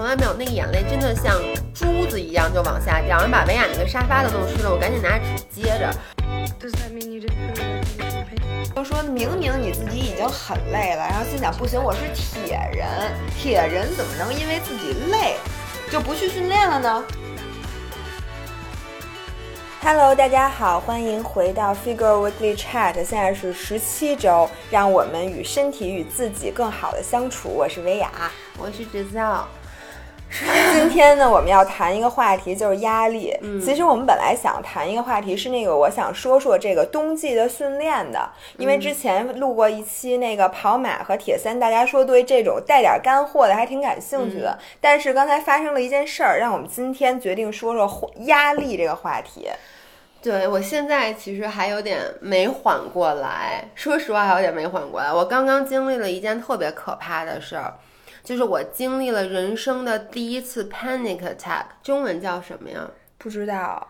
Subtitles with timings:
[0.00, 1.38] 从来没有那个眼泪真的像
[1.74, 5.94] 珠子一样就往下掉，然后把维亚那个沙发都弄湿了，我赶紧拿纸接着。
[6.58, 6.88] 就说
[9.02, 12.88] 明明你自己已经很累了，然后心想不行，我是铁人，
[13.36, 15.36] 铁人怎么能因为自己累
[15.90, 17.04] 就不去训练了呢
[19.82, 27.50] ？Hello，大家好，欢迎回到 Figure Weekly Chat，现在是十七周，让我们与身体与自己更好的相处。
[27.50, 28.10] 我是维亚，
[28.56, 29.46] 我是芷造。
[30.72, 33.36] 今天呢，我们要谈一个话题，就是压力。
[33.60, 44.56] 其实我们本来想谈一个话题是那个，我想说说这个冬季的训练的，因为之前录过一期那个跑马和铁三，大家说对这种带点干货的还挺感兴趣的。
[44.80, 49.48] 但是刚才发生了一件事儿，让我们今天决定说说压力这个话题。
[50.22, 55.12] 对我现在其实还有点没缓过来，说实话还有点没缓过来。
[55.12, 57.74] 我刚刚经历了一件特别可怕的事儿。
[58.22, 62.88] 就是我经历了人生的第一次 panic attack，中文叫什么呀？
[63.18, 63.88] 不知道。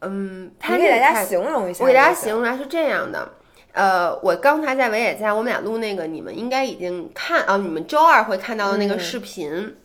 [0.00, 1.84] 嗯，你给大家形容一下。
[1.84, 3.32] 我给大家形容来是这样的，
[3.72, 9.76] 呃，我刚才在维也家，我们俩录那个，你们应该已经看啊，你们周二会看到的那个视频。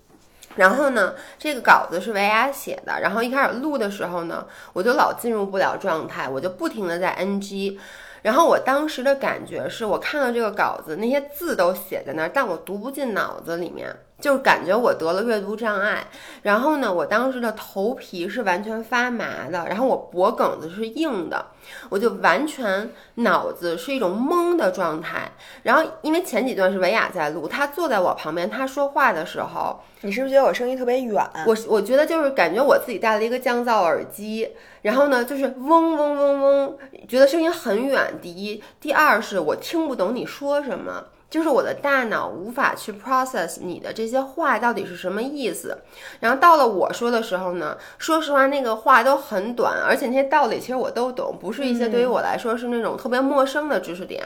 [0.56, 7.78] 然后呢，这个稿子是维亚写的，然后一开始录的时候呢，我就老进入不了状态，我就不停的在 NG。
[8.22, 16.08] 然后我当时的感觉是我看到这个稿子，那些字都写在那儿，但我读不进脑子里面，就是感觉我得了阅读障碍。
[16.44, 21.46] 然后呢，我当时的头皮是完全发麻的，然后我脖梗子是硬的，
[21.90, 25.32] 我就完全脑子是一种懵的状态。
[25.64, 29.80] 然后因为前几段是维亚在录，他坐在我旁边，他说话的时候。
[30.02, 31.28] 你是不是觉得我声音特别远？
[31.48, 34.48] 我我觉得就是感觉我自己戴了一个降噪耳机，
[34.84, 38.14] 然后呢就是嗡嗡嗡嗡，觉得声音很远。
[38.22, 45.78] 第一，第二是我听不懂你说什么，就是我的大脑无法去 process 你的这些话到底是什么意思。
[46.22, 54.24] 然后到了我说的时候呢，说实话那个话都很短，而且那些道理其实我都懂，不是一些对于我来说是那种特别陌生的知识点。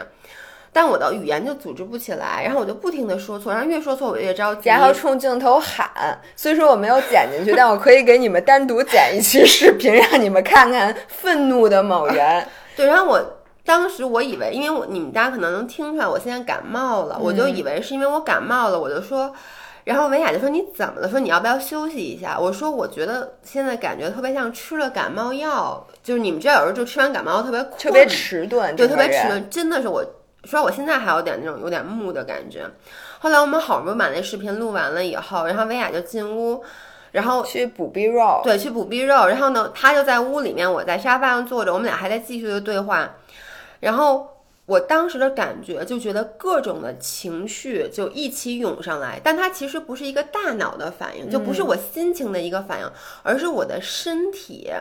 [0.73, 6.17] 但我的语言就组织不起来，然后我就不停的说错，然后越说错我越着急，然后冲镜头喊。
[6.33, 12.47] 所以说我没有剪进去，但我可以给你们单独剪一期视频，让你们看看愤怒的某人。
[12.77, 13.21] 对，然后我
[13.63, 19.33] 当时我以为，因为我你们大家可能能听出来，我现在感冒了，我就以为是因为我感冒了，我就说，
[19.83, 21.09] 然后维雅就说你怎么了？
[21.09, 22.37] 说你要不要休息一下？
[22.39, 30.03] 我说我觉得现在感觉特别像吃了感冒药，就是你们知道有时候就吃完感冒药特别特别迟钝，对，特别迟钝，真的是我。
[30.43, 32.65] 说我现在还有点那种有点木的感觉。
[33.19, 36.63] 后来我们好不容易把那视频录完了以后，然后薇娅就进屋，
[37.11, 38.41] 然后去补 B 肉。
[38.43, 39.27] 对，去补 B 肉。
[39.27, 43.07] 然后呢，他就在屋里面，我在沙发上坐着，我们俩还在继续的对话。
[43.81, 44.27] 然后
[44.65, 52.89] 我当时的感觉就觉得各种的情绪就一起涌上来，但它其实不是一个大脑的反应，就不是我心情的一个反应，
[53.21, 54.71] 而是我的身体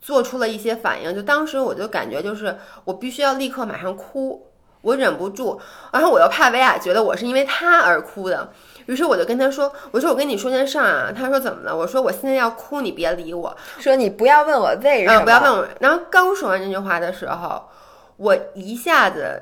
[0.00, 1.14] 做出了一些反应。
[1.14, 4.44] 就当时我就感觉就是我必须要立刻马上哭。
[4.80, 5.60] 我忍不住，
[5.92, 8.48] 然后我又怕维亚觉得我是因为他而哭的，
[8.86, 15.66] 于是我就跟他说：“我说我跟你说件事儿啊。”他说：“怎么了？”我说：“我现在要哭，你别理我。”说你不要问我为什么，不要问我。
[15.80, 17.68] 然后刚说完这句话的时候，
[18.18, 19.40] 我一下子。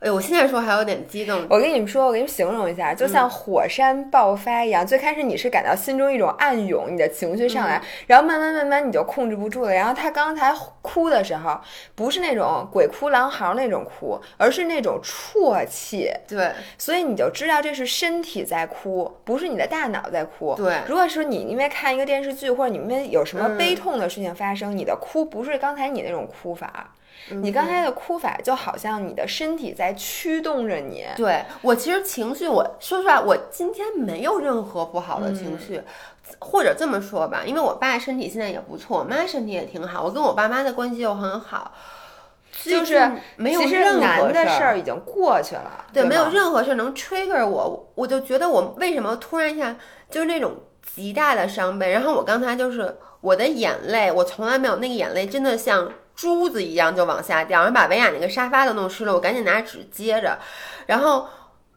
[0.00, 1.44] 哎，我现在说还有点激动。
[1.50, 4.86] 我跟你们说，我给你们形容一下，就像火山爆发一样。
[4.86, 9.74] 最开始你是感到心中一种暗涌，你的情绪上来，然后慢慢慢慢你就控制不住了。
[9.74, 11.60] 然后他刚才哭的时候，
[11.94, 16.10] 不是那种鬼哭狼嚎那种哭，而是那种啜泣。
[16.26, 20.54] 对，所以你就知道这是身体在哭，不是你的大脑在哭。
[20.54, 26.94] 对，如果说你因为看一个电视剧或者你们有什么悲痛的事情发生，你的哭不是刚才你那种哭法。
[27.28, 31.04] 你刚才的哭法就好像你的身体在驱动着你。
[31.16, 35.80] 对我其实情绪，我说实话，我今天没有任何不好的情绪，
[36.40, 41.72] 或者这么说吧，因为我爸身体现在也不错，我妈身体也挺好，我跟我爸妈的关系又很好，
[42.64, 45.84] 就是没有任何的事儿已经过去了。
[45.92, 49.76] 对，没有任何事儿能 trigger 我，我就觉得我为什么突然一下
[50.10, 50.54] 就是那种
[50.94, 51.92] 极大的伤悲。
[51.92, 55.92] 然后我刚才就是我的眼泪，我从来没有那个眼泪真的像。
[56.20, 59.14] 珠子一样就往下掉，然后把维亚那个沙发都弄湿了。
[59.14, 60.38] 我赶紧拿纸接着，
[60.84, 61.26] 然后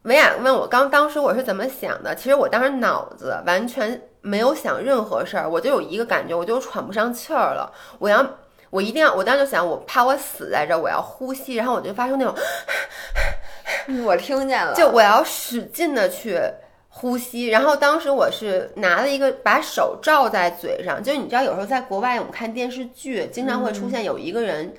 [0.01, 2.13] 维亚问我刚当时我是怎么想的。
[2.13, 7.71] 其实我当时脑子完全没有想任何事儿，我就有一个感觉，我就喘不上气儿了。
[7.99, 8.25] 我要，
[8.69, 12.35] 我一定要，我当时就想，我怕我死在这儿，我要呼吸，然后我就发出那种，
[14.03, 16.37] 我听见了，就我要使劲的去。
[16.95, 24.71] 呼吸，然后当时我是拿了一个，把手罩在嘴上，就是你知道，有时候在国外我们看电视剧，经常会出现有一个人，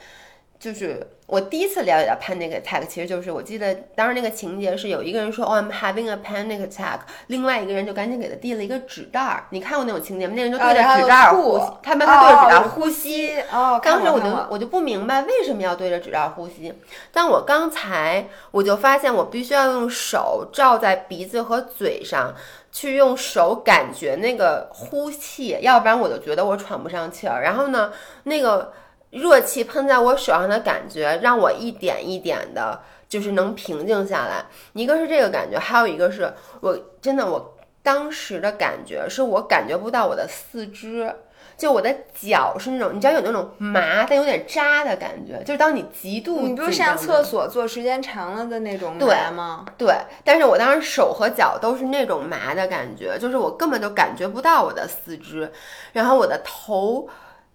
[0.64, 9.44] 就是我第一次了解到 panic attack，其实就是我记得当时那个情节是有一个人说哦 I'm having a panic attack，另外一个人就赶紧给他递了一个纸袋儿。
[9.50, 10.32] 你看过那种情节吗？
[10.34, 13.40] 那人就对着纸袋儿呼吸，他们他对着纸袋儿呼吸。
[13.52, 16.72] 哦，当时我就我就不明白为什么要对着纸袋儿呼吸。
[17.12, 22.34] 但我刚才我就发现我必须要用手罩在鼻子和嘴上，
[22.72, 27.42] 去用手感觉那个呼气，要不然我就觉得我喘不上气儿。
[27.42, 28.72] 然后呢，那个。
[29.14, 34.44] 热气喷在我手上的感觉，让我一点一点的，就是能平静下来。
[34.72, 41.14] 一个是这个感觉，还有一个是我真的，我当时的感觉是我感觉不到我的四肢，
[41.56, 49.64] 就我的脚是那种，你知道有那种麻但有点扎的感觉，就是当你极度你不是上厕所坐时间长了的那种麻吗？
[49.78, 49.94] 对，
[50.24, 55.52] 但是我当时手和脚都是那种麻的感觉，就是我根本就感觉不到我的四肢，
[55.92, 57.08] 然后我的头。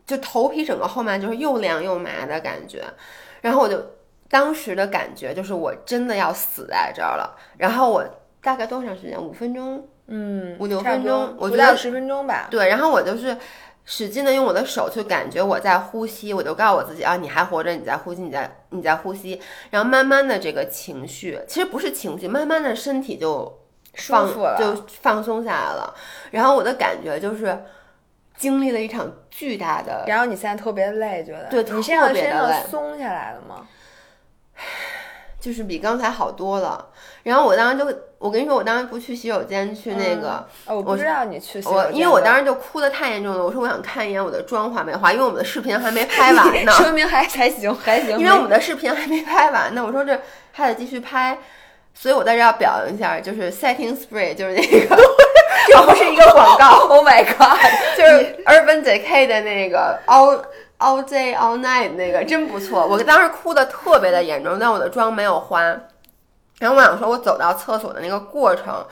[0.09, 2.83] 就头皮整个后面就是又凉又麻的感觉，
[3.41, 3.79] 然后我就
[4.27, 7.37] 当时的感觉就是我真的要死在这儿了。
[7.57, 8.03] 然后我
[8.41, 9.21] 大概多长时间？
[9.21, 9.87] 五分钟？
[10.07, 12.47] 嗯，五六分钟，我觉得十分钟吧。
[12.49, 13.37] 对，然后我就是
[13.85, 19.39] 使劲的用我的手去感觉我在呼吸，我就告诉我自己啊，你还活着，你在呼吸，你在你在呼吸。
[19.69, 23.61] 然后慢慢的这个情绪，其实不是情绪，慢慢的身体就
[23.93, 24.27] 放
[24.57, 25.93] 就放松下来了。
[26.31, 27.55] 然后我的感觉就是。
[28.39, 33.67] 经历了一场巨大的，然后你现在特别累，觉得对，你现在身上松下来了吗？
[35.39, 36.89] 就是比刚才好多了。
[37.23, 43.43] 然后我当时就，我跟你说，我当时不去洗手间，去那个，我不知道你去洗，我因为我当时就哭的太严重了。
[43.43, 49.81] 我说我想看一眼我的妆化没化，因为我们的视频还没拍完呢， 说明还还行还行，因为我们的视频还没拍完呢。
[49.85, 50.19] 我说这
[50.51, 51.37] 还得继续拍，
[51.93, 54.97] 所以我在这要表扬一下，就是 setting spray，就是那个。
[55.67, 57.59] 这不是一个广告， Oh my god！
[57.95, 60.41] 就是 Urban Decay 的那个 All
[60.79, 62.87] All Day All Night 那个真不错。
[62.87, 65.61] 我当时哭的特别的严重，但我的妆没有花。
[66.59, 68.83] 然后我想说，我走到厕所的那个过程，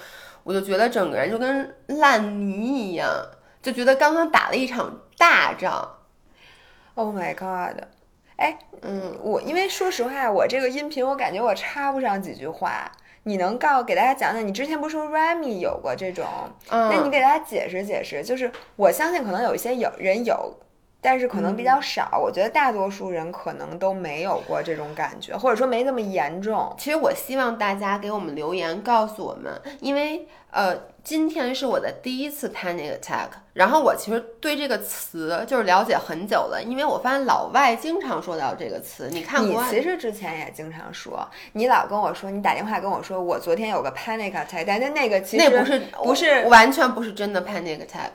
[0.44, 3.10] 我就觉得整个人就跟烂泥一样，
[3.64, 5.96] 就觉得刚刚打了一场大仗。
[6.94, 7.82] Oh my god！
[8.38, 12.92] 哎，嗯，我因为说实话，我这个音频我感觉我插不上几句话。
[13.24, 16.26] 你能告给大家讲讲，你之前不是说 Remy 有过这种？
[16.70, 18.24] 嗯，那你给大家解释解释。
[18.24, 20.56] 就是我相信可能有一些有人有，
[21.02, 22.18] 但是可能比较少。
[22.24, 26.74] 我觉得大多数人可能都没有过这种感觉，或者说没那么严重。
[26.78, 30.78] 其实我希望大家给我们留言告诉我们，因为呃。
[31.08, 39.08] 今天是我的第一次 panic attack，然后我其实对这个词就是了解很久了，因为我发现老外经常说到这个词。
[39.10, 48.10] 你看，你其实之前也经常说，你老跟我说，你打电话跟我说，我昨天有个 panic attack，但是那个其实那不是不是完全不是真的 panic attack，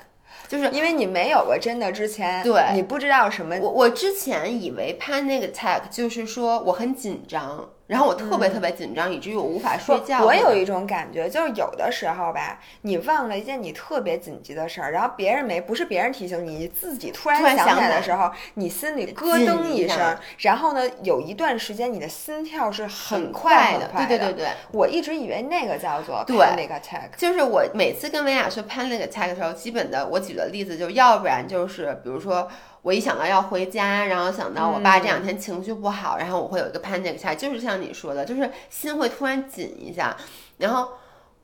[0.47, 3.59] 就是因为你没有过真的之前，对，你不知道什么。
[3.59, 7.71] 我我之前以为 panic attack 就是说我很紧张。
[7.87, 10.25] 然后我特别特别紧张，以至于我无法睡觉。
[10.25, 23.91] 我有一种感觉，就是有的时候吧，你忘了一件你特别紧急的事儿，然后别人没，不是别人提醒你，你自己突然想起来的时候，你心里咯噔一声，然后呢，有一段时间你的心跳是很快的。
[23.97, 27.11] 对对对对，我一直以为那个叫做 panic attack。
[27.17, 32.49] 就是我每次跟维亚说 panic attack 的时候，基本的我举的例子就要不然就是比如说。
[32.83, 40.17] 我一想到要回家，然后想到我爸这两天情绪不好，然后我会有一个 panic attack，就是像你说的，就是心会突然紧一下。
[40.59, 40.89] 然后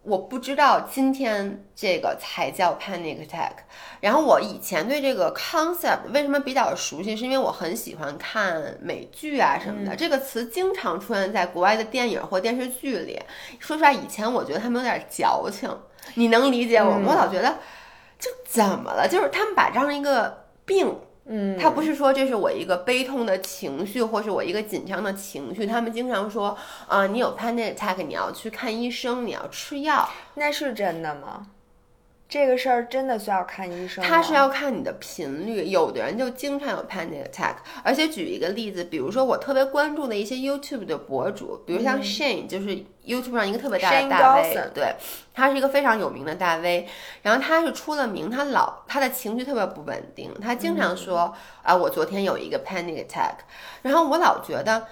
[0.02, 3.52] 我不知道今天这个才叫 panic attack。
[4.00, 13.16] 然后我以前对这个 concept 为什么比较熟悉，是因为我很喜欢看美剧啊什么的，这个词经常出现在国外的电影或电视剧里。
[13.60, 15.70] 说实话，以前我觉得他们有点矫情，
[16.14, 17.04] 你能理解我吗？
[17.10, 17.58] 我老觉得
[18.18, 20.98] 就怎么了，就是他们把这样一个病。
[21.30, 25.66] 嗯，他不是说这是我一个悲痛的情绪，或是我一个紧张的情绪。
[25.66, 26.56] 他们经常说，
[26.86, 30.08] 啊，你有 panic attack，你要去看医生，你要吃药。
[30.34, 31.48] 那是真的吗？
[32.28, 34.04] 这个事儿真的需要看医生？
[34.04, 37.54] 他是要看你的频率，有的人就经常有 panic attack。
[37.82, 44.94] 而且举一个例子，比如说我特别关注的一些 YouTube 的博主，比如像 Shane，就是 YouTube 上一个特别大的大 V，对，
[45.32, 46.86] 他是一个非常有名的大 V。
[47.22, 53.36] 然后他是出了名，他老他的情绪特别不稳定，他经常说啊，我昨天有一个 panic attack。
[53.80, 54.86] 然后我老觉得，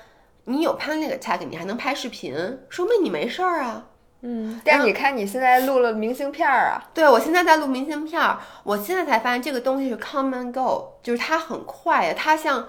[0.44, 2.34] 你有 panic attack，你还能拍视频，
[2.70, 3.88] 说明你没事儿啊。
[4.22, 6.82] 嗯，但是你看，你现在录了明信片儿啊？
[6.94, 8.38] 对，我现在在录明信片儿。
[8.64, 12.66] 我现在才发现这个东西是 come and go，就是它很快，它像，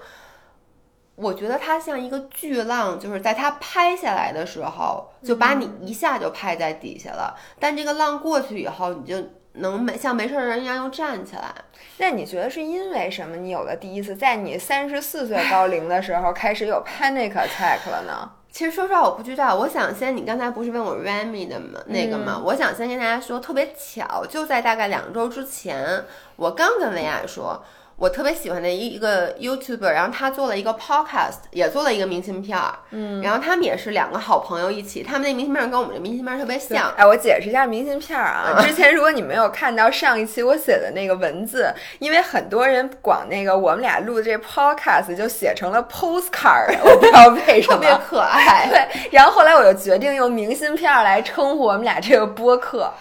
[1.16, 7.34] 我觉得它像一个巨浪，就是在它拍下来的时候，就把你一下就拍在底下了。
[7.58, 9.16] 但这个浪过去以后，你就
[9.54, 11.52] 能没像没事儿人一样又站起来。
[11.96, 13.36] 那你觉得是因为什么？
[13.36, 18.32] 你有了第一次，在你三十四岁高龄的时候开始有 panic attack 了呢？
[18.58, 19.54] 其实说实话，我不知道。
[19.54, 21.78] 我想先，你刚才不是问我 Remy 的吗？
[21.86, 22.42] 那个吗？
[22.44, 27.62] 我想先跟大家说，特别巧，就在大概两周之前，我刚跟维娅说。
[27.98, 36.94] 我特别喜欢的一一个 YouTuber，然后他做了一个 Podcast，也做了一个明信片儿，嗯，然后他们也是两个好朋友一起，他们那明信片跟我们的明信片特别像。
[36.96, 48.68] 哎，我解释一下明信片啊，之前如果你没有看到上一期我写的那个文字，因为很多人管那个我们俩录的这 Podcast 就写成了 Postcard， 我不知道为什么，特别可爱。
[48.70, 52.92] 对，然后后来我就决定用明信片来称呼我们俩这个播客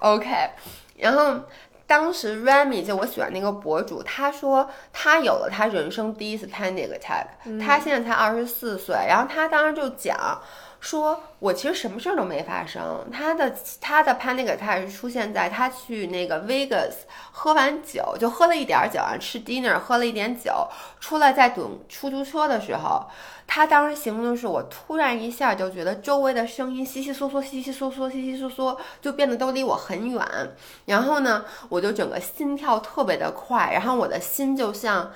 [0.00, 0.28] ，OK，
[0.98, 1.40] 然后。
[1.92, 7.26] 当时 Remy 就我喜欢那个博主，他说他有了他人生第一次 panic attack，
[7.60, 10.40] 他现在才二十四岁，然后他当时就讲
[10.82, 16.92] 说，我其实什么事儿都没发生，他的他的 panic 他也是出现在他去那个 Vegas
[17.30, 20.66] 喝完酒，就喝了一点酒啊，吃 dinner 喝了一点酒，
[20.98, 23.06] 出来在等出租车的时候。
[23.46, 30.26] 他当时形容的是，我突然一下就觉得周围的声音稀稀嗦嗦、稀稀嗦嗦、稀稀嗦嗦，就变得都离我很远。
[30.86, 35.12] 然后呢，我就整个心跳特别的快，然后我的心就像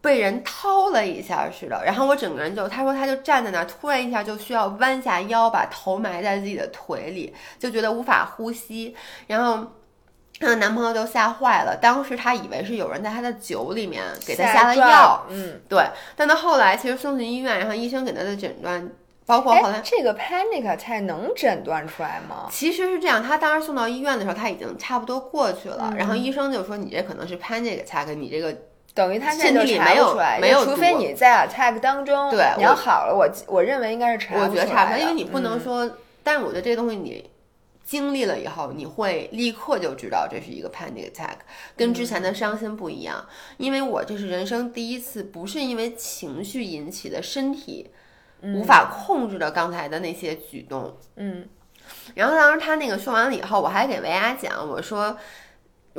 [0.00, 1.82] 被人掏了一下似的。
[1.84, 8.94] 然后我整个人就，他说他就站在那儿，突然一下就需要弯下腰，把头埋在自己的腿里，就觉得无法呼吸。
[9.26, 9.66] 然后。
[10.38, 15.84] 她的男朋友就吓坏了，当时她以为是有人在她的酒里面给她下了药，嗯，对。
[16.16, 18.90] 但她后来其实送去医院，然后医生给她的诊断，
[19.26, 22.48] 包括后来这个 panic attack 能诊断出来吗？
[22.50, 28.56] 其实是这样，他当时送到医院的时候，他已经差不多过去了，然后医生就说你这可能是 panic attack，你这个
[28.94, 35.90] 等于他身体里没有没有，除非你在 attack 当中，对，你要好了，我我认为应该是查我觉得查不多，因为你不能说，
[36.22, 37.30] 但是我觉得这东西你。
[37.82, 41.38] 经历了以后，你会立刻就知道这是一个 panic attack，
[41.76, 43.26] 跟之前的伤心不一样。
[43.56, 47.90] 因为我这是人生第一次，不是因为情绪引起的身体
[48.42, 50.96] 无法控制的刚才的那些举动。
[51.16, 51.48] 嗯，
[52.14, 55.18] 然后当时他那个说完了以后，我还给维亚讲，我说，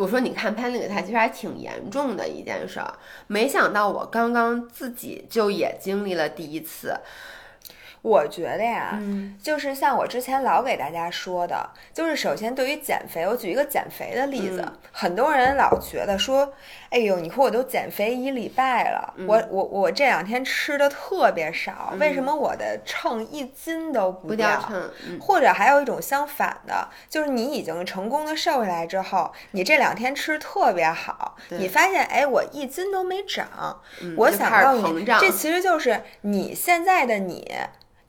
[0.02, 2.92] 我说你看 panic attack 其实还挺严重的一件事儿，
[3.28, 7.00] 没想到我刚刚自己就也经历了第一次。
[8.02, 9.00] 我觉得呀，
[9.42, 16.52] 就是像我之前老给大家说的，就是首先对于减肥，我举一个减肥的例子，很多人老觉得说，
[16.90, 24.60] 哎呦，你说我都减肥一礼拜了，我我我这两天吃的特别少，为什么我的秤一斤都不掉？
[25.20, 33.80] 或者还有一种相反的，就是你已经成功的瘦下来之后，你这两天吃特别好，你发现哎，我一斤都没长，
[34.18, 37.48] 我想告诉你，这其实就是你现在的你。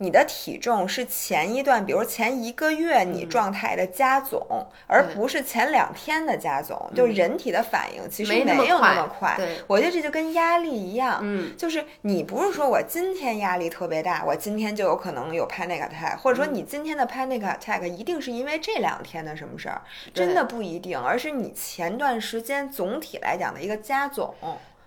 [0.02, 6.90] 你的体重是前一段，比如前一个月你状态的加总，而不是前两天的加总。
[6.92, 9.38] 就人体的反应其实没有那么快。
[9.68, 19.80] 我觉得这就跟压力一样，嗯，就是你不是说我今天压力特别大，我今天就有可能有 panic attack，或者说你今天的 panic attack 一定是因为这两天的什么事儿，
[20.12, 24.34] 真的不一定，而是你前段时间总体来讲的一个加总。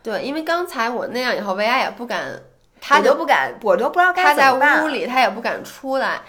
[0.04, 2.42] 对，因为刚才我那样以后，维亚也不敢。
[2.80, 6.22] 他都不敢，我都不知道他在屋里，他也不敢出来。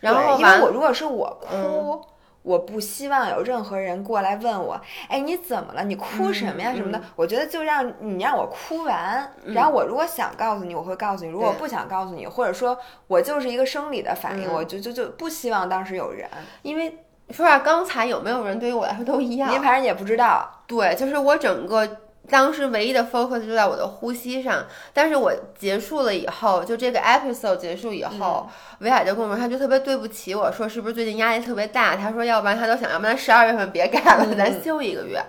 [0.00, 2.00] 然后，因为我如果是我哭，
[2.42, 5.82] 我不希望有任何人过来问我，哎，你怎么了？
[5.84, 6.74] 你哭什么呀？
[6.74, 7.00] 什么的？
[7.16, 16.28] 我觉得就让你让我哭完，然后我如果想告诉你，我会告诉你；如果不想告诉你，或者说我就是一个生理的反应，我就就就不希望当时有人。
[16.60, 16.90] 因为
[17.30, 20.62] 说实话，刚才有没有人对于我来说都一样，您反正也不知道。
[20.66, 21.88] 对，就是我整个。
[22.28, 31.96] 当时唯一的 focus 就在我的呼吸上，但是我结束了以后，就这个 episode 结束以后，维海就跟我说，他就特别对不起我，说是不是最近压力特别大？
[31.96, 35.22] 他说要不然他都想要不然十二月份别干了，咱休一个月。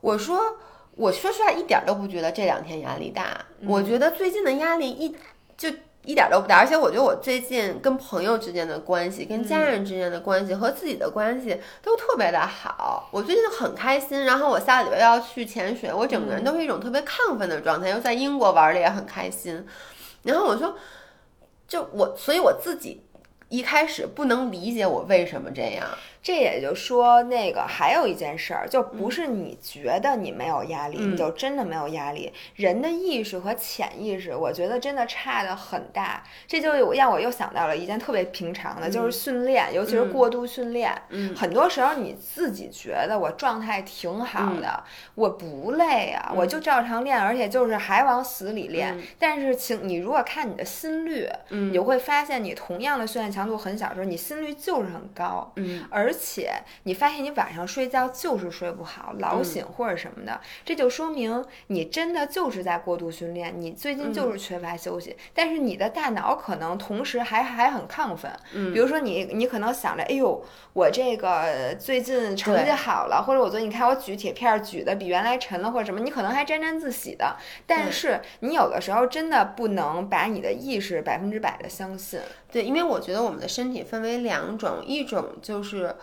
[0.00, 0.38] 我说，
[0.96, 5.16] 我说实话一点都不觉得这两天压力大，我觉得最近的压力一
[5.56, 5.70] 就。
[6.04, 13.08] 一点都不大，而且我觉得我最近跟朋友之间的关系、跟家人之间的关系和自己的关系都特别的好。
[13.10, 19.66] 我最近很开心，然后我下礼拜要去潜水，我整个人都是一种特别亢奋的状态，又在英国玩的也很开心。
[20.22, 20.76] 然后我说，
[21.66, 23.02] 就我，所以我自己
[23.48, 25.86] 一开始不能理解我为什么这样。
[26.24, 32.32] 这也就说，那个还有一件事儿，就不是你觉得你没有压力，你就真的没有压力。
[32.56, 36.24] 人的意识和潜意识，我觉得真的差的很大。
[36.48, 40.90] 这就让我又想到了一件特别平常的，就是训练，尤其是过度训练。
[41.10, 44.82] 嗯，很多时候你自己觉得我状态挺好的，
[45.14, 48.98] 我不累啊，我就照常练，而且就是还往死里练。
[49.18, 56.52] 但是，请你如果看你的心率，你就会发现，你同样的训练强强度很小的时候，你心率就是很高，嗯，而且
[56.84, 68.72] 你发现你晚上睡觉就是睡不好，老嗯醒或者什么的，这就说明你真的就是在过度训练，你最近嗯就是缺乏休息，但是你的大脑可能同时还还很亢奋，嗯。
[68.72, 82.20] 比如说你你可能想着，哎呦，我这个最近成绩好了，或者我最近你看我举铁片儿举的比原来沉了，或者什么，你可能还沾沾自喜的，但是你有的时候真的不能把你的意识百分之百的相信。
[82.50, 85.94] 对，因为我觉得我们的身体分为两种，一种就是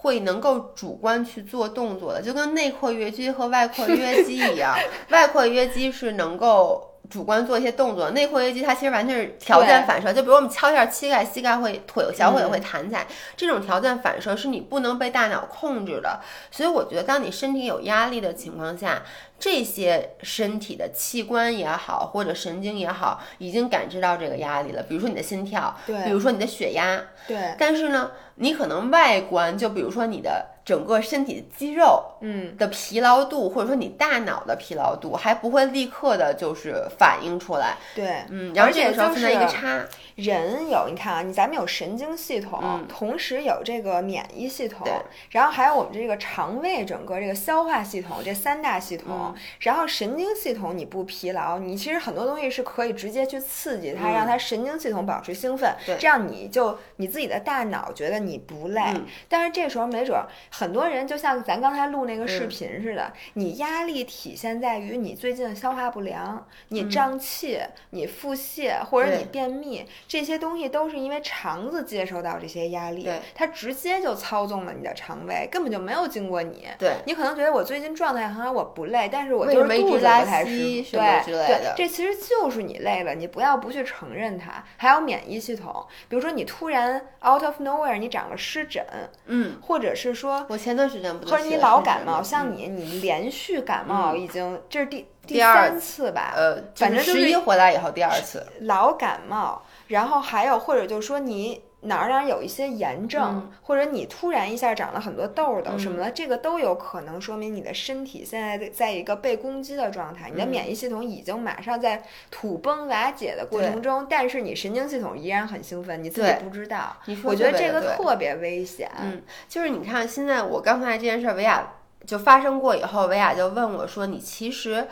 [0.00, 4.74] 会能够主观去做动作的，就跟内括约肌和外括约肌一样，
[5.10, 6.84] 外括约肌是能够。
[7.10, 16.20] 主观做一些动作，内括约肌它其实完全是条件反射，就比如我们敲一下膝盖，膝盖会腿小腿会弹起来，这种条件反射是你不能被大脑控制的。
[16.50, 19.02] 所以我觉得，当你身体有压力的情况下，
[19.38, 24.82] 这些身体的器官也好，或者神经也好，已经感知到这个压力了。
[24.82, 37.78] 比如说你的心跳，对比如说你的血压，对，但是呢，你可能外观，就比如说你的整个身体的肌肉嗯，的疲劳度，或者说你大脑的疲劳度，还不会立刻的就是反映出来。
[37.94, 39.82] 对，嗯，然后而且这个时候就存在一个差，
[40.16, 44.86] 人有你看啊，你咱们有神经系统，嗯同时有这个免疫系统，
[45.30, 58.82] 然后还有我们这个肠胃整个这个消化系统这三大系统，嗯然后神经系统你不疲劳，你其实很多东西是可以直接去刺激它，嗯让它神经系统保持兴奋，对这样你就你自己的大脑觉得你不累。
[58.96, 60.26] 嗯但是这时候没准儿
[60.58, 66.90] 很多人就像咱刚才录那个视嗯频似的，你压力体现在于你最近消化不良，你嗯。
[66.90, 67.60] 胀气，
[67.90, 76.66] 你腹泻或者你便秘，这些东西都是因为肠子接收到这些压力对，它直接就操纵了你的肠胃，根本就没有经过你。
[76.76, 76.94] 对。
[77.06, 84.64] 你可能觉得我最近状态很好，我不累，但是我就是肚子不太舒服，稀对对，这其实就是你累了，你不要不去承认它。
[84.76, 88.84] 还有免疫系统，比如说你突然 out of nowhere 你长了湿疹，
[89.26, 116.96] 嗯，或者是说我前段时间不是什么老感冒，像嗯你你连续感冒已经这是第第二三次吧，呃，反正就是十一回来以后第二次，老感冒，然后还有或者就是说你哪儿哪儿有一些炎症，嗯或者你突然一下长了很多痘痘什么嗯的，这个都有可能说明你的身体现在在一个被攻击的状态，你的嗯免疫系统已经马上在土崩瓦解的过程中，但是你神经系统依然很兴奋，你自己不知道。
[117.22, 118.90] 我觉得这个特别危险。
[119.00, 124.88] 嗯，就是你看，现在我刚才这件事儿，维亚就发生过以后，维亚就问我说：“你其实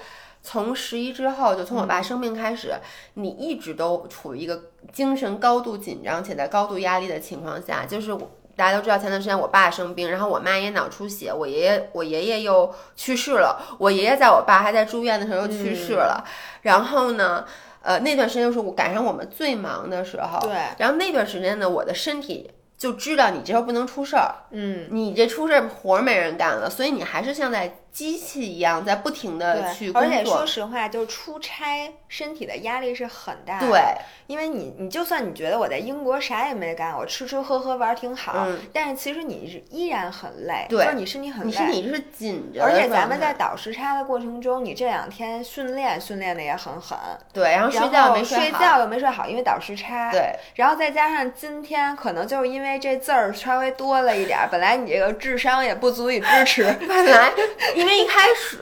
[0.47, 2.73] 从十一之后，就从我爸生病开始，
[3.15, 13.77] 你一直都处于一个精神高度紧张且在高度压力的情况下，就是我。”大家都知道，前段时间我爸生病，然后我妈也脑出血，我爷爷我爷爷又去世了。
[13.79, 16.25] 我爷爷在我爸还在住院的时候又去世了。
[16.63, 17.45] 然后呢，
[17.83, 20.41] 呃，那段时间就是我赶上我们最忙的时候。
[20.41, 30.45] 对然后那段时间呢，我的身体就知道你这时候不能出事儿，嗯，你这出事儿活儿没人干了，所以你还是像在机器一样在不停的去工作而且说。
[30.47, 33.69] 实话，就是出差，身体的压力是很大的。
[33.69, 33.81] 对，
[34.27, 41.47] 因为你，你就算你觉得我在英国啥也没干，我吃吃喝喝玩儿挺好，嗯但是其实你是依然很累，对就是你身体很累。
[41.47, 46.99] 你身体是紧着的而且咱们在倒时差的过程中，你这两天训练训练的也很狠，
[47.33, 50.11] 对，然后睡觉没后睡好，觉又没睡好，因为倒时差。
[50.11, 56.65] 对，然后再加上今天可能就是因为这字儿稍微多了一点儿，本来你这个智商也不足以支持。
[56.87, 57.33] 本来
[57.87, 58.59] 因为一开始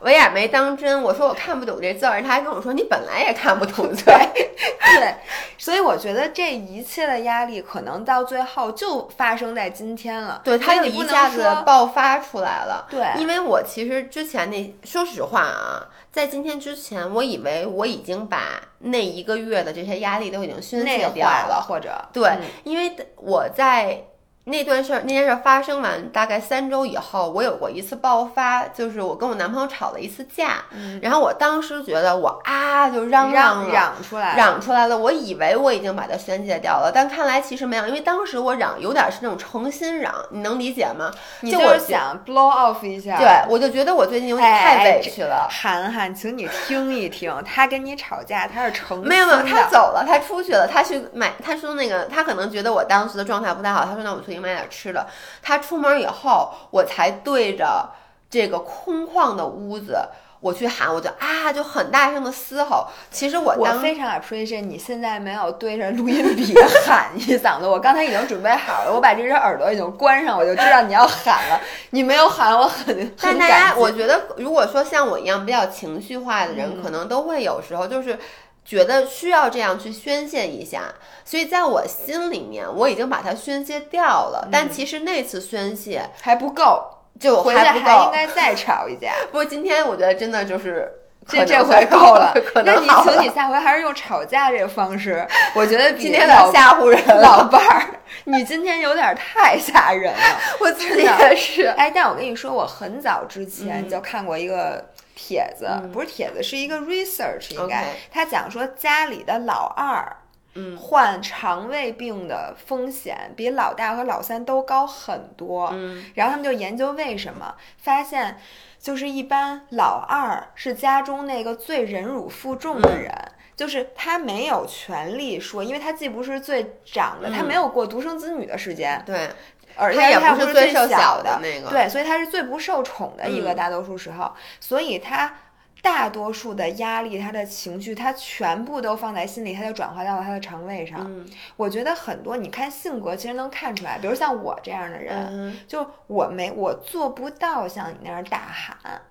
[0.00, 4.04] 我也没当真，我说我看不懂这字儿，他还跟我说你本来也看不懂字。
[4.08, 5.14] 对，
[5.58, 10.40] 所以我觉得这一切的压力可能到最后就发生在今天了。
[10.42, 12.86] 对，他就一下子爆发出来了。
[12.90, 24.02] 对因为我其实之前那，说实话啊，在今天之前，我以为我已经把那一个月的这些压力都已经宣泄掉化了，或者对，嗯因为我在
[24.44, 30.64] 那段事儿那件事儿发生完大概三周以后，我有过一次爆发，就是我跟我男朋友吵了一次架，
[31.00, 33.72] 然后我当时觉得我啊就嚷嚷了。
[33.72, 41.08] 嚷出来了，嚷出来了，我以为我已经把它宣泄掉了，但看来其实没有，因为当时我嚷有点是那种诚心嚷，你能理解吗？
[41.42, 45.46] 你就我是想 blow off 一下，对，我就觉得我最近有点哎太委屈了。
[45.48, 55.06] 涵涵，请你听一听，他跟你吵架，他是诚心没有没有，他走了，他出去了，他去买，他说那个，他可能觉得我当时的状态不太好，他说那我出去买点吃的。
[55.42, 57.90] 他出门以后，我才对着
[58.30, 59.98] 这个空旷的屋子，
[60.40, 62.88] 我去喊，我就啊，就很大声的嘶吼。
[63.10, 66.52] 其实我我当非常 appreciate 你现在没有对着录音笔
[66.84, 71.60] 喊一嗓子，我刚才已经准备好了，我把这只耳朵已经关上，我就知道你要喊了。
[71.90, 73.74] 你没有喊，我很 但大家。
[73.76, 78.18] 我觉得如果说像我一样比较情绪化的人，嗯可能都会有时候就是。
[78.64, 80.84] 觉得需要这样去宣泄一下，
[81.24, 84.48] 所以在我心里面我已经把它宣泄掉了。
[84.50, 86.82] 但其实那次宣泄还不够，
[87.18, 89.12] 就回来还应该再吵一架。
[89.30, 90.90] 不过今天我觉得真的就是
[91.26, 97.86] 这这回够了， 可那你能好了请你下回还是用吵架这个方式，我觉得比今天老老吓唬人了，老伴儿，
[98.24, 100.18] 你今天有点太吓人了。
[100.60, 101.66] 我自己也是。
[101.76, 104.84] 哎，但我跟你说，我很早之前嗯就看过一个
[105.24, 110.16] 帖子，嗯不是帖子，是一个 research，应该他讲说家里的老二。
[110.54, 115.70] 嗯患肠胃病的风险比老大和老三都高很多。
[115.72, 118.36] 嗯然后他们就研究为什么，发现
[118.78, 123.14] 就是一般老二是家中那个最忍辱负重的嗯人。
[123.54, 129.30] 就是他没有权利说，因为他既不是最长的，他嗯没有过独生子女的时间，对，
[129.76, 135.34] 而且他也不是最受小小的那个对，所以他是最不受宠的一个，嗯大多数时候，所以他
[135.80, 141.00] 大多数的压力、他的情绪，他全部都放在心里，他就转化到了他的肠胃上。
[141.00, 149.02] 嗯我觉得很多，你看性格其实能看出来，比如像我这样的人，嗯就我没我做不到像你那样大喊。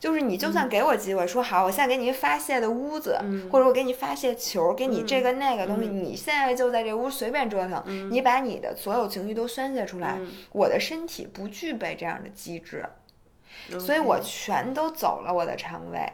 [0.00, 10.16] 就是你就算给我机会说好，我现在给你一发泄的屋子，嗯或者我给你发泄球，给你这个那个东西，嗯你现在就在这屋随便折腾，你把你的所有情绪都宣泄出来。
[10.18, 12.84] 嗯我的身体不具备这样的机制，
[13.70, 16.10] 嗯所以我全都走了我的肠胃。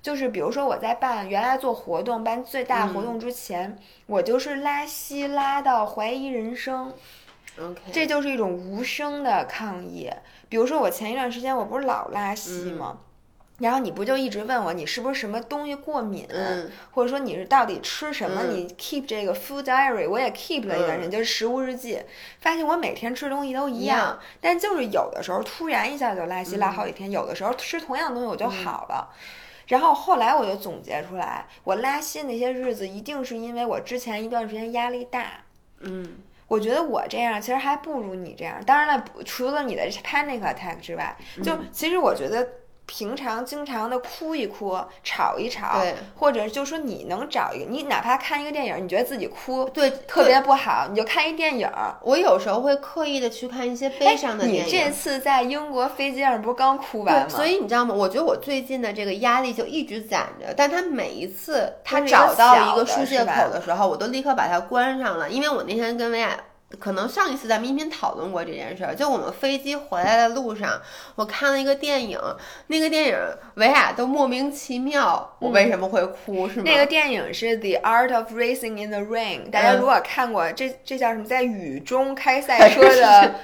[0.00, 6.92] 就是比如说我在办原来做活动办最大活动之前，我就是拉稀拉到怀疑人生
[7.60, 10.10] ，OK，这就是一种无声的抗议。
[10.48, 12.98] 比如说我前一段时间我不是老拉稀吗？
[13.58, 18.42] 然后你不就一直问我你是不是什么东西过敏，嗯或者说你是到底吃什么？
[18.44, 22.00] 嗯你 keep 这个 food diary，我也 keep 了一段时间，嗯就是食物日记，
[22.40, 29.10] 发现我每天吃东西都一一样，样但就是有的时候突然一下就拉稀拉嗯好几天，有的时候吃同样东西我就好了。
[29.66, 35.32] 然后后来我就总结出来，我拉稀那些日子一定是因为我之前一段时间压力大。
[35.80, 38.54] 嗯我觉得我这样其实还不如你这样。
[38.64, 42.48] 当然了，除了你的 panic attack 之外，就嗯其实我觉得
[42.88, 51.70] 平常经常的哭一哭、吵一吵对，或者就说你能找一个，你哪怕看一个电影，你觉得自己哭对，特别不好，你就看一电影。
[52.00, 54.66] 我有时候会刻意的去看一些悲伤的电影。
[54.66, 57.28] 你这次在英国飞机上不是刚哭完对，吗？
[57.28, 57.94] 所以你知道吗？
[57.94, 66.34] 我觉得我最近的这个压力就一直攒着，但他每一次他找到一个疏泄口的时候，我都立刻把它关上了，因为我那天跟维亚。
[66.78, 70.80] 可能上一次咱们一频讨论过这件事儿，就我们飞机回来的路上，
[71.14, 72.20] 我看了一个电影，
[72.66, 73.16] 那个电影
[73.54, 76.48] 维亚都莫名其妙，我为什么会哭？
[76.48, 76.64] 是吗？
[76.66, 81.24] 那个电影是《The Art of Racing in the Rain》，大家嗯如果看过，这这叫什么？
[81.24, 83.34] 在雨中开 赛车的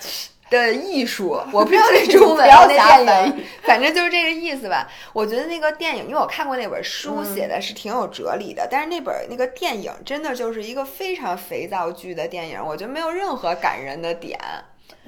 [0.50, 2.66] 的艺术，我不知道这中文 不要
[3.04, 3.32] 那
[3.64, 4.88] 反正就是这个意思吧。
[5.12, 14.38] 我觉得那个电影，因为我看过那本书，嗯写的是挺有哲理的，但是那本那个电影真的就是一个非常肥皂剧的电影，我觉得没有任何感人的点。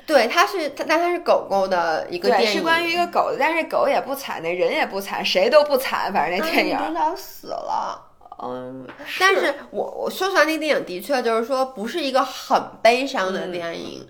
[0.06, 6.76] 对，它是它，但它是狗狗的一个，电影，是关于一个狗的，但是狗也不惨，那人也不惨，谁都不惨，反正那电影。
[6.76, 8.02] 啊女主角死了。
[8.38, 8.86] 嗯，
[9.18, 14.06] 但是我我说出来那个电影的确就是说不是一个很悲伤的电影、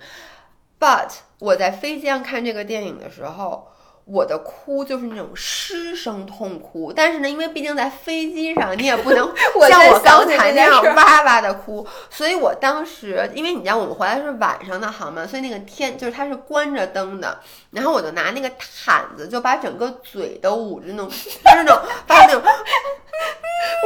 [0.78, 3.68] u t 我在飞机上看这个电影的时候，
[4.04, 6.92] 我的哭就是那种失声痛哭。
[6.92, 9.30] 但是呢，因为毕竟在飞机上，你也不能
[9.68, 17.38] 像我刚才那样哇哇的哭，所以我当时因为你知道我们回来是晚上的航班，所以那个天就是它是关着灯的，
[17.70, 22.42] 然后我就拿那个毯子就把整个嘴都捂着那种，就是那种发那种。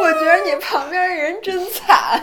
[0.00, 2.22] 我觉得你旁边人真惨。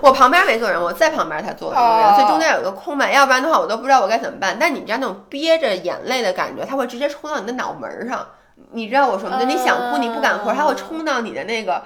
[0.00, 4.56] 我旁边没坐人，我在旁边他坐了一个人，哦所以中间有个空白，要不然的话我都不知道我该怎么办。
[4.58, 8.26] 但你知道那种憋着眼泪的感觉，它会直接冲到你的脑门上，
[8.72, 9.38] 你知道我说吗？
[9.38, 11.82] 就你想哭你不敢哭，它会冲到你的那个。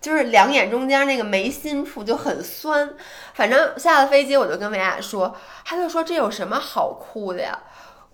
[0.00, 2.90] 就是两眼中间那个眉心处就很酸，
[3.34, 5.32] 反正下了飞机我就跟维亚说，
[5.64, 7.56] 他就说这有什么好哭的呀？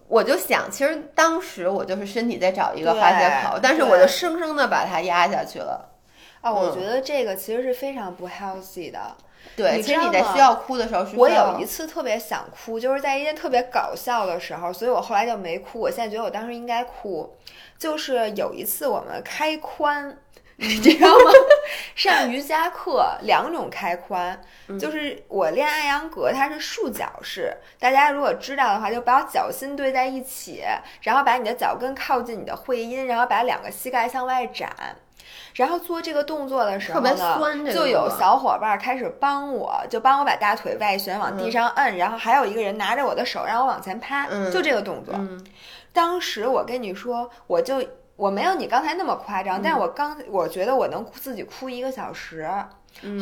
[0.06, 5.87] 我就想，其实当时我就是身体在找一个发泄口，但是我就生生的把它压下去了。
[6.40, 9.16] 啊，我嗯觉得这个其实是非常不 healthy 的。
[9.56, 15.80] 对，其实你在需要哭的时候是我有一次特别想哭，就是在一件特别搞笑的时候，所以我后来就没哭。
[15.80, 17.36] 我现在觉得我当时应该哭，
[17.78, 20.14] 就是有一次我们开髋。
[20.60, 21.30] 你知道吗？
[21.94, 24.36] 上瑜伽课两种开髋，
[24.76, 27.56] 就是我练艾扬格，它是束脚式。
[27.78, 30.64] 大家如果知道的话，就把脚心对在一起，
[31.02, 34.68] 然后把你的脚跟靠近你的会阴，然后把两个膝盖向外展。
[35.58, 45.12] 然后做这个动作的时候特别呢就有小伙伴开始帮我，就帮我把大腿外旋往地上摁，然后还有一个人拿着我的手让我往前趴，嗯就这个动作。
[45.16, 45.44] 嗯
[45.92, 47.82] 当时我跟你说，我就
[48.14, 52.48] 我没有你刚才那么夸张，但我刚我觉得我能自己哭一个小时。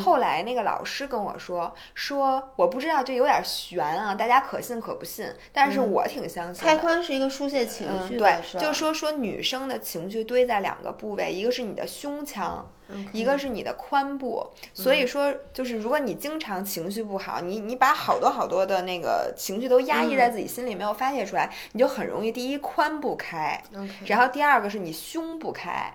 [0.03, 6.65] 后来那个老师跟我说，说我不知道这有点悬啊，大家可信可不信，但是我挺相信。
[6.65, 12.67] 开髋是一个疏泄情绪对，就说说女生的情绪堆在两个部位，一个是你的胸腔，
[13.13, 14.47] 一个是你的髋部。
[14.73, 23.63] 所以说，就是如果你经常情绪不好，你你把好多好多的那个情绪都压抑在自己心里，没有发泄出来，你就很容易第一髋不开，
[24.07, 25.93] 然后第二个是你胸不开。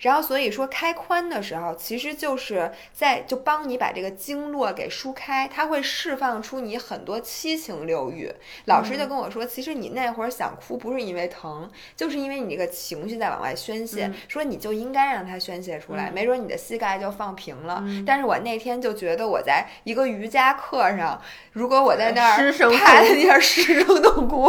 [0.00, 8.32] 然后所以说开髋的时候，其实就是在就帮你把这个经络给疏开，它会释放出你很多七情六欲。
[8.64, 17.84] 老师就跟我说，其实你那会儿想哭不是因为疼，就是因为你这个情绪在往外宣泄，说你就应该让它宣泄出来，没准你的膝盖就放平了。
[18.06, 21.20] 但是我那天就觉得我在一个瑜伽课上，
[21.52, 24.44] 如果我在那儿趴在那儿失声痛哭，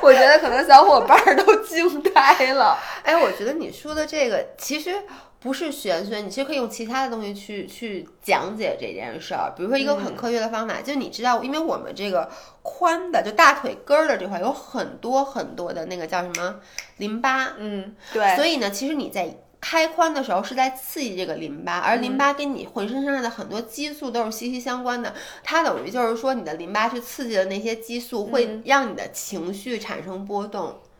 [0.00, 2.78] 我觉得可能小伙伴都 惊呆了。
[3.02, 4.91] 哎，我觉得你说的这个其实。
[5.40, 9.52] 不是玄学，你其实可以用其他的东西去去讲解这件事儿。
[9.56, 12.30] 比如说一个很科学的方法，就你知道，因为我们这个
[12.62, 16.60] 髋的，就大腿根儿的这块有很多很多的那个叫什么
[16.98, 18.36] 淋巴，嗯，对。
[18.36, 25.12] 所以呢，其实你在开髋的时候是在刺激这个淋巴，而淋巴跟你浑身上下的很多激素都是息息相关的。
[25.42, 30.68] 它等于就是说，你的淋巴去刺激的那些激素，会让你的情绪产生波动。
[30.68, 30.91] 嗯，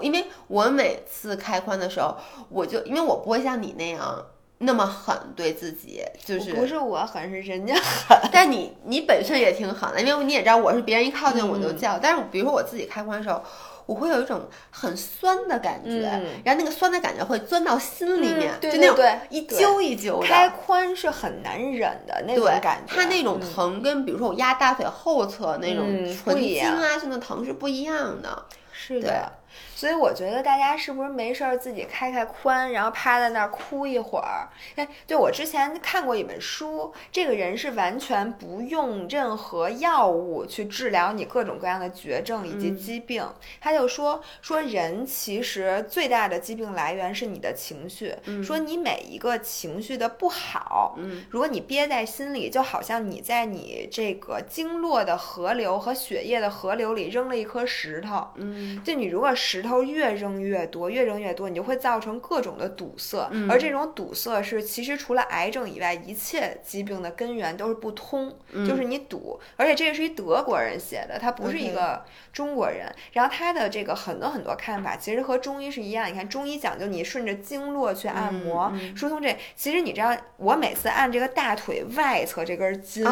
[0.00, 2.16] 因为我每次开髋的时候，
[2.48, 4.24] 我就因为我不会像你那样
[4.58, 7.74] 那么狠对自己，就是不是我狠，是人家
[8.08, 8.18] 狠。
[8.32, 11.98] 但你你本身也挺狠的，因为你也知道我是别人一靠近我就叫。
[11.98, 13.40] 但是比如说我自己开髋的时候，
[13.86, 16.02] 我会有一种很酸的感觉，
[16.44, 20.26] 然后那个酸的感觉会钻到心里面，就那种一揪一揪的。
[20.26, 28.44] 开髋是很难忍的那种感觉，它那种疼跟比如说我压大腿后侧那种纯筋啊性的疼是不一样的。
[28.78, 29.32] 是的。
[29.74, 34.46] 所以我觉得大家是不是没事儿自己开开髋，然后趴在那儿哭一会儿？
[34.76, 43.26] 哎，对我之前看过一本书，这个人是完全不用任何药物去治疗你各种各样的绝症以及疾病。
[43.58, 48.14] 他就说说人其实最大的疾病来源是你的情绪，
[48.44, 59.78] 说你每一个情绪的不好，嗯，如果你憋在心里，就好像你在你这个经络的河流和血液的河流里扔了一颗石头，嗯，就你如果石头。
[59.88, 63.28] 越扔越多，越扔越多，你就会造成各种的堵塞。
[63.48, 69.40] 而这种堵塞是，其实除了癌症以外，一切疾病的根源都是不通，就是你堵。
[69.56, 72.92] 而且这个是一德国人写的，他不是一个中国人。
[73.12, 76.08] 然后他的这个很多很多看法，其实和中医是一样。
[76.08, 83.04] 你看中医讲究你顺着经络去按摩疏通这，其实你知道，我每次按这个大腿外侧这根筋，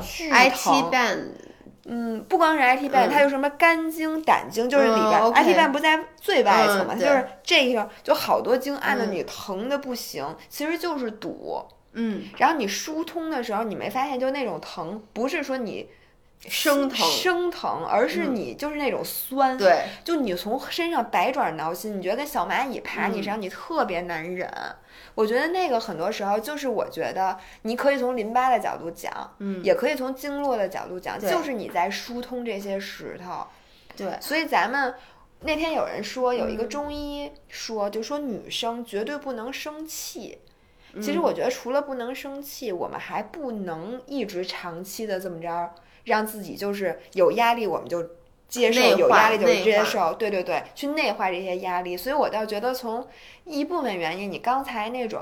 [0.00, 1.34] 巨疼。
[1.86, 11.62] 嗯，不光是 IT ban，、嗯，它有什么肝经、胆经，就是里边 IT 瓣不在最外层嘛，就是这个就好多经按的你疼的不行，其实就是堵。
[11.92, 15.88] 嗯，然后你疏通的时候，你没发现就那种疼，不是说你
[16.40, 24.50] 生疼生疼，而是你就是那种酸，对，就你从身上百爪挠心，你觉得跟小蚂蚁爬你身上，你特别难忍。
[25.14, 33.46] 我觉得那个很多时候就是，我觉得你可以从淋巴的角度讲，嗯，也可以从经络的角度讲，就是你在疏通这些石头。
[33.96, 34.94] 对，所以咱们
[35.40, 40.38] 那天有人说，有一个中医说，就说女生绝对不能生气。
[41.00, 45.74] 其实我觉得除了不能生气，我们还不能一直长期的这么着，
[46.04, 48.04] 让自己就是有压力我们就。
[48.48, 51.96] 接受有压力就接受，对对对，去内化这些压力。
[51.96, 53.06] 所以我倒觉得从
[53.44, 55.20] 一部分原因，你刚才那种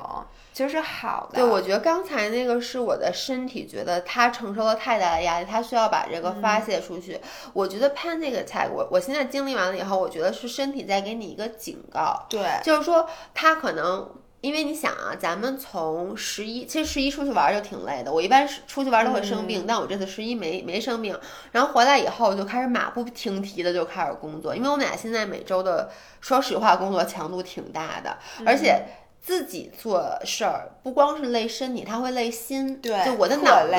[0.53, 1.41] 其实是好的。
[1.41, 7.21] 对，我觉得刚才那个是我的身体觉得他承受了太大的压力，他需要把这个发泄出去。
[7.53, 12.27] 我觉得拍那个菜，我我现在经历完了以后，我觉得是身体在给你一个警告。
[12.29, 14.11] 对，就是说他可能。
[14.42, 18.12] 因为你想啊，咱们从十一，其实十一出去玩就挺累的。
[18.12, 21.16] 我一般出去玩都会生病，但我这次十一没没生病。
[21.52, 25.88] 然后回来以后就开始马不停蹄的就开始工作，因为我们俩现在每周的，
[26.20, 28.83] 说实话工作强度挺大的，而且
[29.20, 32.81] 自己做事儿不光是累身体，他会累心。
[32.81, 33.72] 对，就我的脑子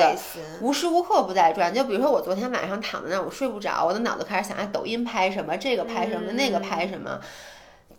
[0.62, 1.74] 无时无刻不在转。
[1.74, 7.20] 就比如说我昨天晚上躺在那儿，我睡不着，我的脑子开始想，哎，抖音拍什么，这个拍什么，那个拍什么。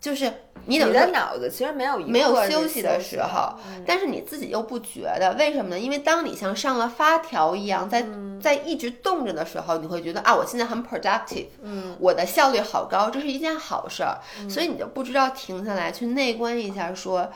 [0.05, 0.31] 就是
[0.67, 3.55] 你的脑子其实没有没有休息的时候，
[3.87, 5.79] 但是你自己又不觉得，为什么呢？
[5.79, 8.05] 因为当你像上了发条一样，在
[8.39, 17.31] 在一直动着的时候，你会觉得啊，我现在很 productive，嗯，我的效率好高，这是一件好事儿，所以你就不知道停下来去内观一下，说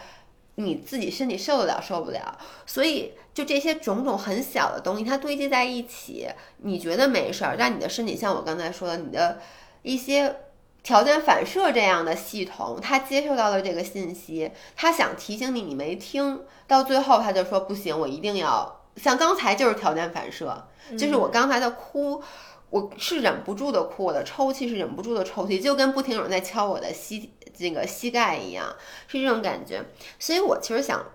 [0.53, 2.38] 你自己身体受得了受不了。
[2.67, 9.39] 所以就这些种种很小的东西，它堆积在一起，你觉得没事儿，但你的身体像我刚才说的，你的
[9.82, 10.36] 一些。
[10.81, 22.23] 条件反射这样的系统，他接受到了这个信息，他想提醒你，你没听到最后，他就说不行，我一定要像刚才就是条件反射，就是我刚才的哭，
[22.69, 28.73] 我是忍不住的哭，我的抽泣是忍不住的抽泣，就跟不停有人在敲我的膝这个膝盖一样，
[29.07, 29.83] 是这种感觉。
[30.17, 31.05] 所以我其实想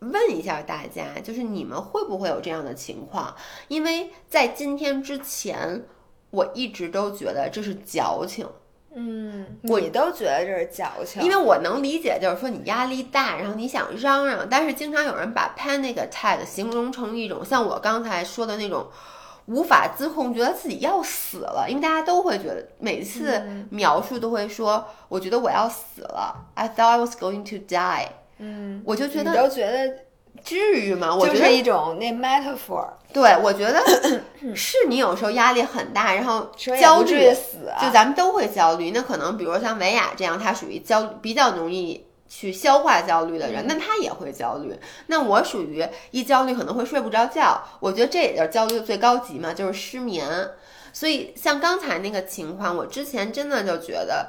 [0.00, 3.36] 问一下大家，就是你们会不会有这样的情况？
[3.68, 5.84] 因为在今天之前，
[6.30, 8.48] 我一直都觉得这是矫情。
[9.00, 18.88] 嗯，你都觉得这是矫情，因为我能理解，就是说你压力大，然后你想嚷嚷，但是经常有人把 panic attack 形容成一种像我刚才说的那种
[19.46, 21.66] 无法自控，觉得自己要死了。
[21.68, 28.08] 因为大家都会觉得，每次描述都会说，我觉得我要死了，I thought I was going to die。
[28.38, 29.96] 嗯，我就觉得你都觉得
[30.44, 31.14] 至于吗？
[31.14, 32.86] 我就是一种那 metaphor。
[33.12, 33.82] 对，我觉得
[34.54, 38.90] 是你有时候压力很大，然后焦虑死啊就咱们都会焦虑。
[38.90, 44.78] 那可能比如像维亚这样，他属于焦比较容易去消化焦虑的人，那他也会焦虑。
[45.06, 50.28] 那我属于一焦虑可能会睡不着觉，我觉得这也就是焦虑的最高级嘛，就是失眠。
[50.92, 54.28] 所以像刚才那个情况，我之前真的就觉得，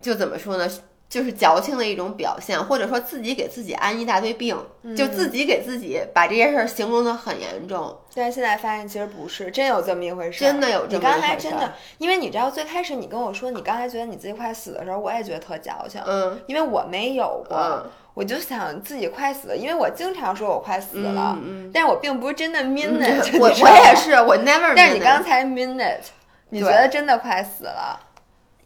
[0.00, 0.70] 就怎么说呢？
[1.08, 4.56] 就是矫情的一种表现，或者说自己给自己安一大堆病，
[4.96, 7.96] 就自己给自己把这件事儿形容的很严重。
[8.14, 24.72] 但是现在发现其实不是，真有这么一回事儿，真的有这么一你刚才真的，因为你知道最开始你跟我说你刚才觉得你自己快死的时候，我也觉得特矫情，嗯，因为我没有过，嗯我就想自己快死了，因为我经常说我快死了，嗯但是我并不是真的 mean it，我 我也是，我 never。
[24.74, 26.04] 但是你刚才 mean it，
[26.48, 28.00] 你觉得真的快死了，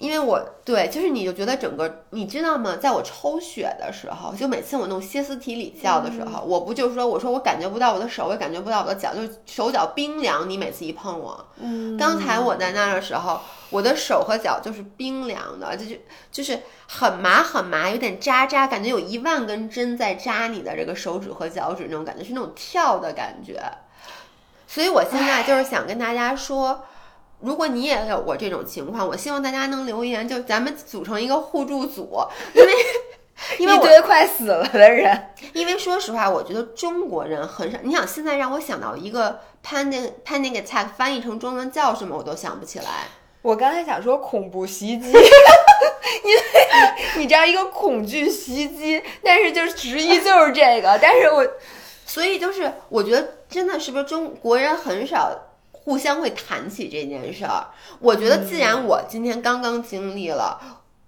[0.02, 2.76] 因为我对，就是你就觉得整个，你知道吗？
[2.76, 10.50] 在我抽血的时候，就每次我弄歇斯底里叫的时候，我不就是说，我说我感觉不到我的手，我也感觉不到我的脚，就是手脚冰凉。
[10.50, 16.00] 你每次一碰我，嗯刚才我在那儿的时候，我的手和脚就是冰凉的，就是
[16.32, 23.62] 就是很麻很麻，有点扎扎，感觉有一万根针在扎你的这个手指和脚趾那种感觉，是那种跳的感觉。
[24.66, 26.86] 所以我现在就是想跟大家说。
[27.42, 32.24] 如果你也有过这种情况，我希望大家能留言，就咱们组成一个互助组，
[32.54, 32.72] 因为
[33.58, 37.78] 因为我一堆快死了的人，因为说实话，我觉得中国人很少。
[37.82, 43.08] 你想现在让我想到一个 panic panic attack 翻译成中文叫什么，我都想不起来。
[43.42, 46.42] 我刚才想说恐怖袭击， 因为
[47.16, 51.44] 你这样一个恐惧袭击，但是就是直译就是这个，但是我
[52.06, 55.36] 所以就是我觉得真的是不是中国人很少
[55.84, 57.66] 互相会谈起这件事儿。
[57.98, 60.58] 我觉得既然我今天刚刚经历了，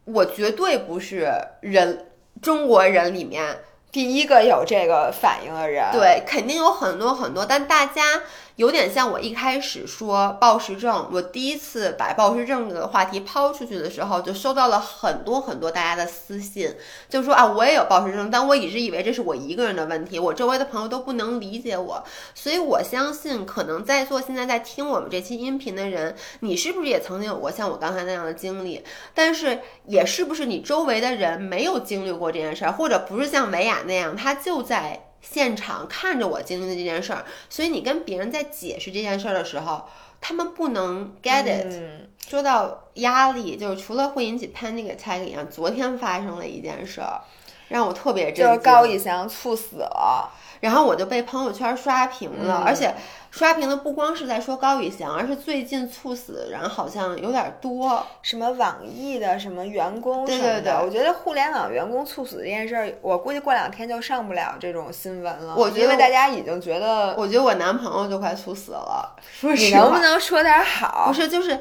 [0.04, 2.10] 我绝对不是人
[2.42, 3.60] 中国人里面
[3.92, 8.22] 第一个有这个反应的人，对，肯定有很多很多，但大家
[8.56, 16.72] 有点像我一开始说暴食症，我第一次把暴食症这个话题抛出去的时候，就收到了很多很多大家的私信，
[17.08, 28.84] 就说啊，我也有暴食症，但我一直以为这是我一个人的问题，我周围的朋友都不能理解我，所以我相信，可能在座现在在听我们这期音频的人，你是不是也曾经有过像我刚才那样的经历？
[29.14, 39.84] 但是也是不是你周围的人没有经历过这件事儿，或者不是像维亚那样，他就在现场看着我经历的这件事儿，所以你跟别人在解释这件事儿的时候，
[40.20, 41.66] 他们不能 get it。
[41.66, 47.20] 嗯说到压力，就是除了会引起 panic attack 一样，昨天发生了一件事儿，
[47.68, 48.46] 让我特别震惊。
[48.46, 50.32] 就是高以翔猝死了，
[50.64, 52.94] 然后我就被朋友圈刷屏了，嗯而且
[53.30, 58.02] 刷屏的不光是在说高以翔，而是最近猝死的人好像有点多。
[58.22, 65.54] 什么网易的什么员工对什么的，对对我觉得互联网员工猝死这件事儿，我估计过两天就上不了这种新闻了。
[65.54, 71.08] 我觉得因为大家已经觉得，我觉得我男朋友就快猝死了，说你实话，能不能说点好？
[71.08, 71.60] 不是，就是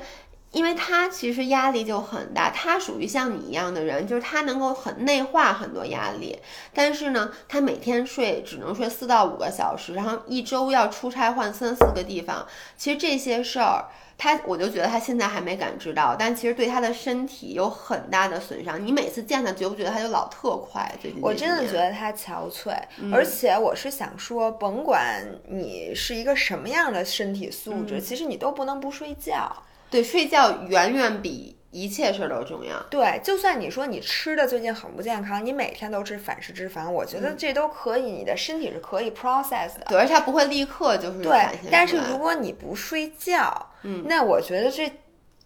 [0.54, 6.40] 因为他其实压力就很大，他属于像你一样的人，就是他能够很内化很多压力，
[6.74, 13.86] 但是呢，他每天睡只能睡四到五个小时，然后一周要出差换三四个地方，其实这些事儿。
[14.16, 18.86] 他我就觉得他现在还没感知到，但其实对他的身体有很大的损伤。
[18.86, 20.90] 你每次见他，觉不觉得他就老特快？
[21.02, 29.52] 最近我真的觉得他憔悴，嗯而且我是想说，甭管你是一个什么样的身体素嗯质，其实你都不能不睡觉。
[29.94, 32.78] 对睡觉远远比一切事儿都重要。
[32.90, 39.86] 对，就算你说你吃的最近很不健康，你每天都吃反式脂肪，我觉嗯得这都可以，你的身体是可以 process 的。
[39.88, 44.92] 对，而且他不会立刻就是对但是如果你不睡觉，嗯，那我觉得这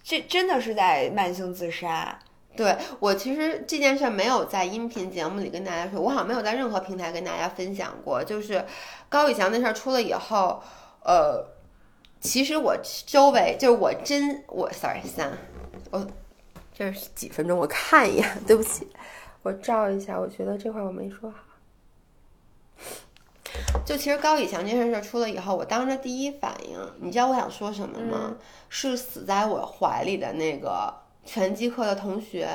[0.02, 2.18] 这真的是在慢性自杀。
[2.56, 8.24] 对我其实这件事儿没有在音频节目里跟大家说，我好像没有在任何平台跟大家分享过。
[8.24, 8.66] 就是
[9.10, 10.60] 高以翔那事儿出了以后，
[11.04, 11.46] 呃，
[12.20, 15.38] 其实我周围就是我真我 sorry 三，
[15.92, 16.06] 我
[16.74, 17.58] 这是几分钟？
[17.58, 18.88] 我看一眼，对不起，
[19.44, 20.20] 我照一下。
[20.20, 21.38] 我觉得这块我没说好。
[23.86, 28.36] 就其实高以翔这件事出了以后，我当时第一反应，你知道我想说什么吗？
[28.70, 30.94] 是死在我怀里的那个
[31.26, 32.50] 拳击课的同学。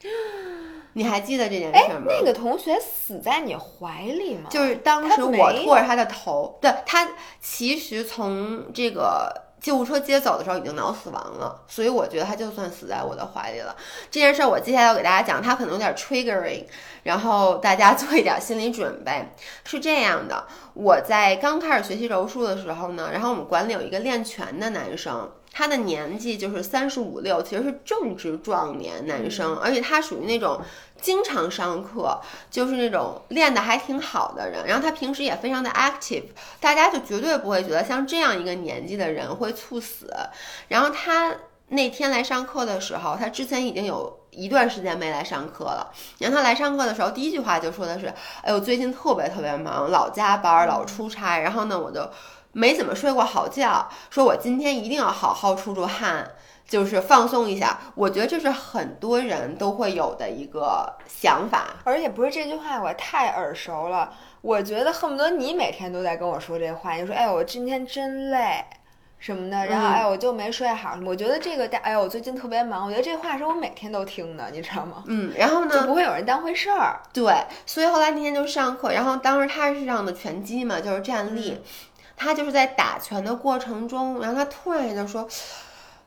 [0.94, 2.06] 你还记得这件事吗？
[2.06, 4.48] 那个同学死在你怀里吗？
[4.50, 7.08] 就是当时我拖着他的头，对他
[7.40, 9.48] 其实从这个。
[9.60, 13.76] 救护车接走的时候已经脑死亡了，所以我觉得他就算死在我的怀里了。
[14.10, 16.64] 这件事儿我接下来要给大家讲，他可能有点 triggering，
[17.02, 19.28] 然后大家做一点心理准备。
[19.64, 25.30] 是这样的，我在刚开始学习柔术的时候呢，然后我们馆里有一个练拳的男生。
[25.52, 30.60] 他的年纪就是三十五六，其实是正值壮年男生，而且他属于那种
[31.00, 32.20] 经常上课，
[32.50, 34.64] 就是那种练得还挺好的人。
[34.66, 36.26] 然后他平时也非常的 active，
[36.60, 40.08] 大家就绝对不会觉得像这样一个年纪的人会猝死。
[40.68, 41.34] 然后他
[41.68, 45.92] 那天来上课的时候，他之前已经有一段时间没来上课了。
[46.18, 48.06] 然后他来上课的时候，第一句话就说的是
[48.42, 52.08] ：“哎呦，最近特别特别忙，老加班，老出差。”然后呢，我就。
[52.52, 56.30] 没怎么睡过好觉，说我今天一定要好好出出汗，
[56.68, 57.78] 就是放松一下。
[57.94, 64.12] 我觉得这是很多人都会有的一个想法，而且不是这句话我太耳熟了。
[64.40, 68.64] 我觉得恨不得你每天都在跟我说这话，你说哎我今天真累
[69.18, 70.98] 什么的，然后哎我就没睡好。
[71.04, 75.04] 我觉得这个哎我最近特别忙，我觉得这话是我每天都听的，你知道吗？
[75.06, 77.00] 嗯，然后呢就不会有人当回事儿。
[77.12, 77.34] 对，
[77.66, 81.60] 所以后来那天就上课，然后当时他是上的拳击嘛，就是站立。
[82.22, 85.26] 他就是在打拳的过程中，然后他突然就说：“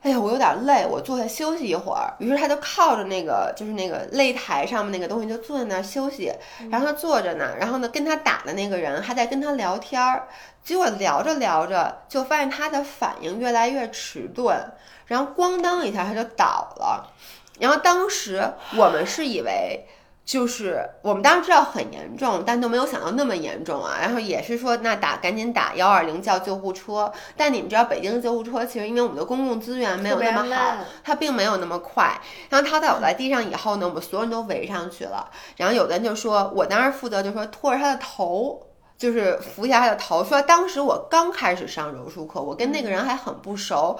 [0.03, 6.31] 哎呀，我有点累，我坐下休息一会儿。”于是他就靠着那个就是那个擂台上面那个东西，就坐在那儿休息。
[6.69, 10.27] 然后他坐着呢，然后呢跟他打的那个人还在跟他聊天儿。
[10.63, 14.55] 结果聊着聊着，就发现他的反应越来越迟钝，
[15.07, 17.11] 然后咣当一下他就倒了。
[17.59, 19.87] 然后当时我们是以为。
[20.25, 23.97] 就是我们当时知道很严重，但都没有想到那么严重啊。
[23.99, 27.11] 然后也是说，那打赶紧打幺二零叫救护车。
[27.35, 32.17] 但你们知道，北京的救护车其实因为我们的公共资源没有那么好，它并没有那么快。
[32.49, 35.29] 然后他倒在地上以后呢，我们所有人都围上去了。
[35.57, 38.65] 然后有的人就说，我当时负责就说拖着他的头，
[38.97, 40.23] 就是扶一下他的头。
[40.23, 43.99] 说当时我刚开始上柔术课，我跟那个人还很不熟。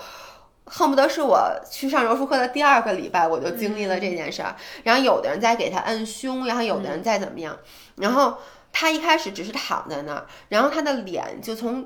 [0.66, 4.56] 恨不得是我去上柔术课的第二个礼拜，我就经历了这件事儿。
[4.84, 7.58] 然后有的人在给他摁胸，然后有的人在怎么样。
[7.98, 8.38] 然后
[8.72, 11.86] 他一开始只是躺在那儿，然后他的脸就从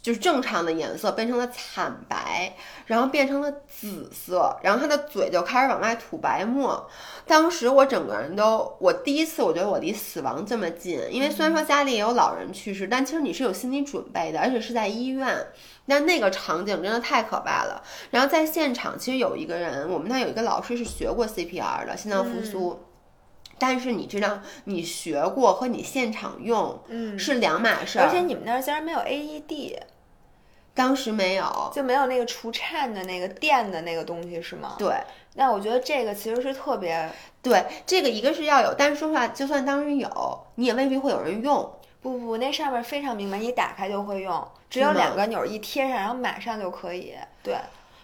[0.00, 2.54] 就是正常的颜色变成了惨白，
[2.86, 6.88] 然后变成了紫色，然后他的嘴就开始往外吐白沫。
[7.26, 15.46] 当时我整个人都，我第一次我觉得我离死亡这么近，因为虽然说家里也有老人去世，但其实你是有心理准备的，而且是在医院。
[15.86, 17.82] 那那个场景真的太可怕了。
[18.10, 22.84] 然后在现场，其实有一个人，我们那有一个老师是学过 CPR 的心脏复苏，
[23.58, 27.98] 但是你知道，你学过和你现场用，嗯，是两码事。
[27.98, 29.78] 而且你们那儿竟然没有 AED，
[30.74, 34.76] 当时没有，就没有那个除颤的那个电的那个东西是吗？
[34.78, 34.94] 对。
[35.34, 37.10] 那我觉得这个其实是特别
[37.40, 41.72] 对，这个一个是要有，但是说实话，就算当时有，你也未必会有人用。
[42.02, 44.46] 不不，那上面非常明白，你打开就会用。
[44.68, 47.14] 只有两个钮一贴上，然后马上就可以。
[47.42, 47.56] 对，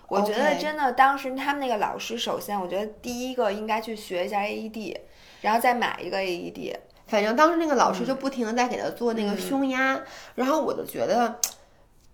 [0.07, 4.97] 我觉得真的，当时他们那个老师，首先我觉得第一个应该去学一下 AED，
[5.41, 6.77] 然后再买一个 AED。
[7.09, 10.01] 反正当时那个老师就不停的在给他做那个胸压，
[10.37, 11.39] 然后我就觉得。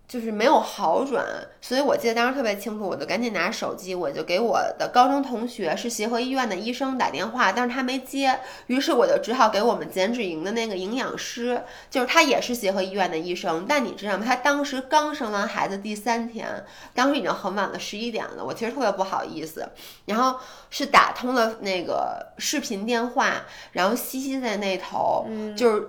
[0.07, 1.25] 就是没有好转，
[1.59, 14.23] 所以我记得当时特别清楚，我就赶紧拿手机，我就给我的高中同学是协和医院的医生打电话，但是他没接，于是我就只好给我们减脂营的那个营养师，就是他也是协和医院的医生，但你知道吗？
[14.23, 19.67] 他当时刚生完孩子第三天，当时已经很晚了，十一点了，我其实特别不好意思，
[20.05, 20.39] 然后
[20.69, 23.41] 是打通了那个视频电话，
[23.71, 25.87] 然后西西在那头，嗯就是。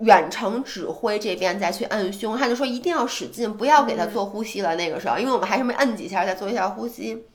[0.00, 4.76] 远程指挥这边再去摁胸，他就说一定要使劲，不要给他做呼吸了。
[4.76, 7.26] 那个时候，因为我们还是没摁几下，再做一下呼吸。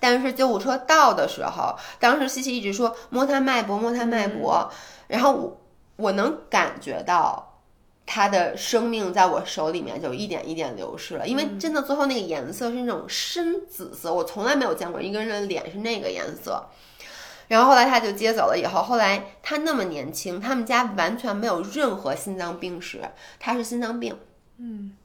[0.00, 4.70] 但是救护车到的时候，当时西西一直说摸他脉搏，摸他脉搏，
[5.08, 5.60] 然后我
[5.96, 7.60] 我能感觉到
[8.04, 11.26] 他的生命在我手里面就一点一点流逝了。
[11.26, 16.66] 因为真的最后那个颜色是那种深紫色，我从来没有见过一个人的脸是那个颜色。
[17.48, 23.00] 然后后来他就接走了，以后后来他那么年轻，他们家完全没有任何心脏病史，
[23.38, 24.18] 他是心脏病，
[24.58, 24.96] 嗯，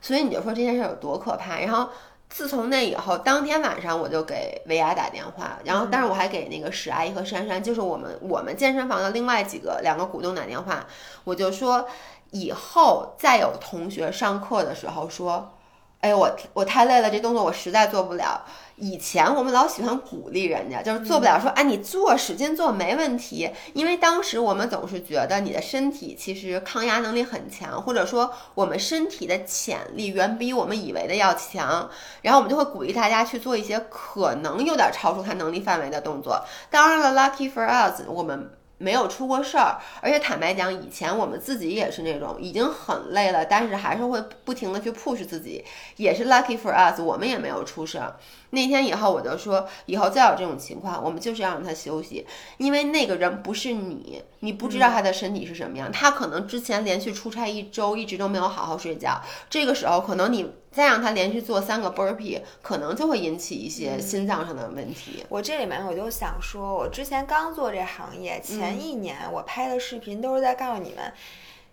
[0.00, 1.60] 所以你就说这件事有多可怕。
[1.60, 1.90] 然后
[2.28, 10.86] 自从那以后，当天晚上我就给维亚打电话，然后但是我还给那个史阿姨和珊珊，就是我们我们健身房的另外几个两个股东打电话，
[11.24, 11.88] 我就说
[12.30, 15.54] 以后再有同学上课的时候说。
[16.00, 18.42] 哎，我我太累了，这动作我实在做不了。
[18.76, 31.90] 以前我们老喜欢鼓励人家，就是做不了说，哎，你做使劲做没问题，因为当时我们总是觉得你的身体其实抗压能力很强，或者说我们身体的潜力远比我们以为的要强，
[32.22, 36.42] 然后我们就会鼓励大家去做一些可能有点超出他能力范围的动作。
[36.70, 38.50] 当然了，lucky for us，我们。
[38.80, 45.62] 没有出过事儿，而且坦白讲，以前我们自己也是那种已经很累了，但是还是会不停的去 push 自己，
[45.96, 48.16] 也是 lucky for us，我们也没有出事儿。
[48.50, 52.26] 那天以后我就说，以后再有这种情况，我们就是要让他休息，
[52.58, 60.52] 因为那个人不是你，你不知道他的身体是什么样，他可能之前连续出差一周，一直都没有好好睡觉，这个时候可能你。
[60.72, 65.24] 再让他连续做三个 burpee，可能就会引起一些心脏上的问题。
[65.28, 71.12] 我这里面我就想说，我之前刚做这行业，前一年我拍的视频都是在告诉你们。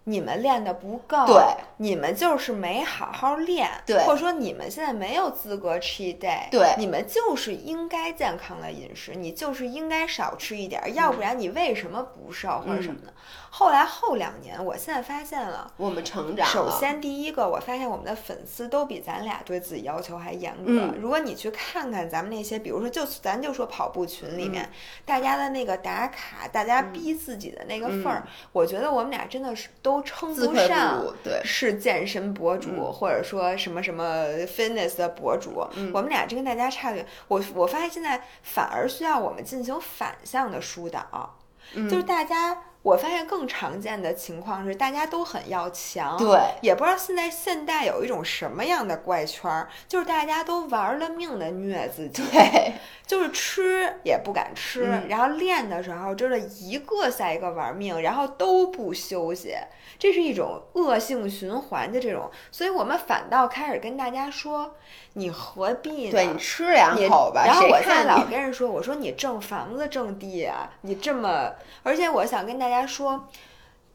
[0.10, 1.44] 你们练的不够，对，
[1.76, 13.14] 你们就是没好好练，对，或者说你们现在没有资格 cheat day，对，你们就是应该健康的饮食，你就是应该少吃一点，要不然你为什么不瘦或者什么的？
[13.58, 16.48] 后来后两年，我现在发现了，我们成长。
[16.48, 20.94] 首先第一个，我发现我们的粉丝都比咱俩对自己要求还严格。
[21.00, 24.70] 如果你去看看咱们那些，比如说就咱就说跑步群里面，
[25.06, 30.02] 大家的那个打卡，大家逼自己的那个份儿，我觉得我们俩真的是都。
[30.04, 31.04] 称不上
[31.44, 37.06] 是健身博主，或者说什么什么 fitness 的博主，我们俩就跟大家差远。
[37.28, 41.36] 我我发现现在反而需要我们进行反向的疏导，
[41.74, 42.58] 就是大家。
[42.88, 52.74] 我发现更常见的情况是，大家都很要强，对，也不知道现在现代有一种什么样的怪圈儿，就是大家都玩了命的虐自己，对，
[53.08, 59.56] 就是吃也不敢吃，然后练的时候真的一个赛一个玩命，然后都不休息，
[59.98, 64.76] 这是一种恶性循环的这种，所以我们反倒开始跟大家说。
[65.14, 66.12] 你何必呢？
[66.12, 67.44] 对你吃两口吧。
[67.44, 73.28] 然后我现在老跟人说，我说你挣房子挣地啊，你这么，而且我想跟大家说，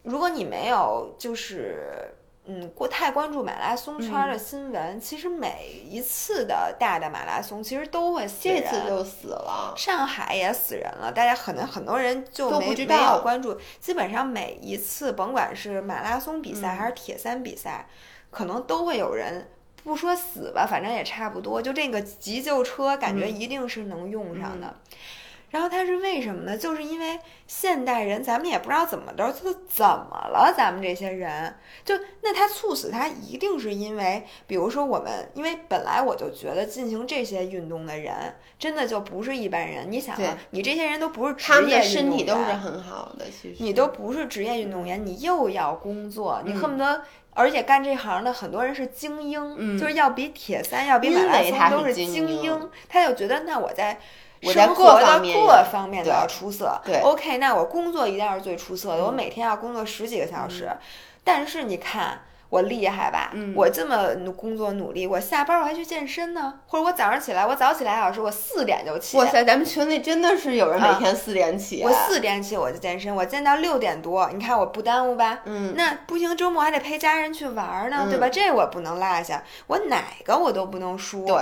[0.03, 2.13] 如果你没有就是
[2.47, 17.87] 嗯过太关注马拉松圈的新闻，其实每一次的大的马拉松其实都会死人，这次就死了，上海也死人了，大家可能很多人就没没有关注，基本上每一次甭管是马拉松比赛还是铁三比赛，
[18.31, 19.49] 可能都会有人。
[19.85, 21.61] 不说死吧，反正也差不多。
[21.61, 24.73] 就这个急救车，感觉一定是能用上的。
[25.53, 26.57] 然后它是为什么呢？
[26.57, 30.53] 就是因为现代人，咱们也不知道怎么着，就怎么了？
[30.57, 39.93] 咱们这些人，就那他猝死，他一定是因为，比如说我们，因为本来我就觉得进行这些运动的人，真的就不是一般人。
[39.93, 43.27] 你想啊，你这些人都不是职业运动员，身体都是很好的。
[43.27, 47.03] 其实你都不是职业运动员，你又要工作，你恨不得。
[47.35, 53.99] 而且干这行的很多人是精英，就是要比铁三要比马拉松都是精英，他就觉得那我在
[54.43, 56.81] 生活的各方面都要出色。
[56.85, 60.71] 对，OK，那我工作一定要是最出色的，我每天要工作十几个小时。
[61.23, 62.23] 但是你看。
[62.53, 63.33] 我厉害吧？
[63.57, 69.17] 我这么工作努力，我下班我还去健身呢，或者我早上起来，我早起俩小时，我四点就起。
[69.17, 71.83] 哇塞，咱们群里真的是有人每天四点起。
[71.83, 75.41] 我四点起我就健身，我健到六点多，你看我不耽误吧？
[75.47, 75.73] 嗯。
[75.79, 78.29] 那不行，周末还得陪家人去玩呢，对吧？
[78.29, 81.25] 这我不能落下，我哪个我都不能输。
[81.25, 81.35] 对。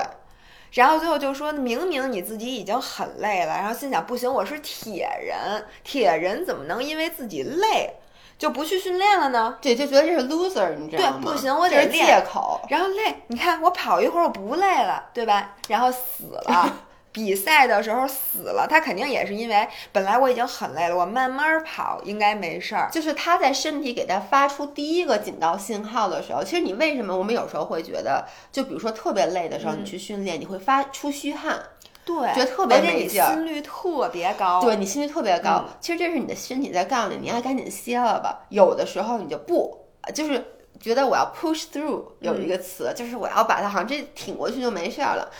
[0.72, 7.94] 然后最后就说明明你自己已经很累了，然后心想不行，我是铁人，铁人怎么能因为自己累？
[8.38, 9.58] 就不去训练了呢？
[9.60, 11.20] 对，就觉得这是 loser，你知道吗？
[11.22, 12.06] 对，不行，我得练。
[12.06, 12.58] 借口。
[12.70, 15.54] 然后累，你看我跑一会儿我不累了，对吧？
[15.68, 16.76] 然后死了，
[17.12, 22.88] 比赛的时候死了，他肯定也是因为本来我已经很累了，我慢慢跑应该没事儿。
[22.92, 31.60] 就是他在身体给他发出第一个警告信号的时候，其实你为什么我们有时候会觉得，就比如说特别累的时候，你去训练，你会发出虚汗。
[32.02, 34.60] 对，觉得特别没劲心率特别高。
[34.62, 38.46] 对你心率特别高，其实这是你的身体在告诉你，你还赶紧歇了吧。
[38.48, 40.42] 有的时候你就不，就是
[40.80, 45.30] 觉得我要 push through，有一个词，就是我要把它好像这挺过去就没事儿了。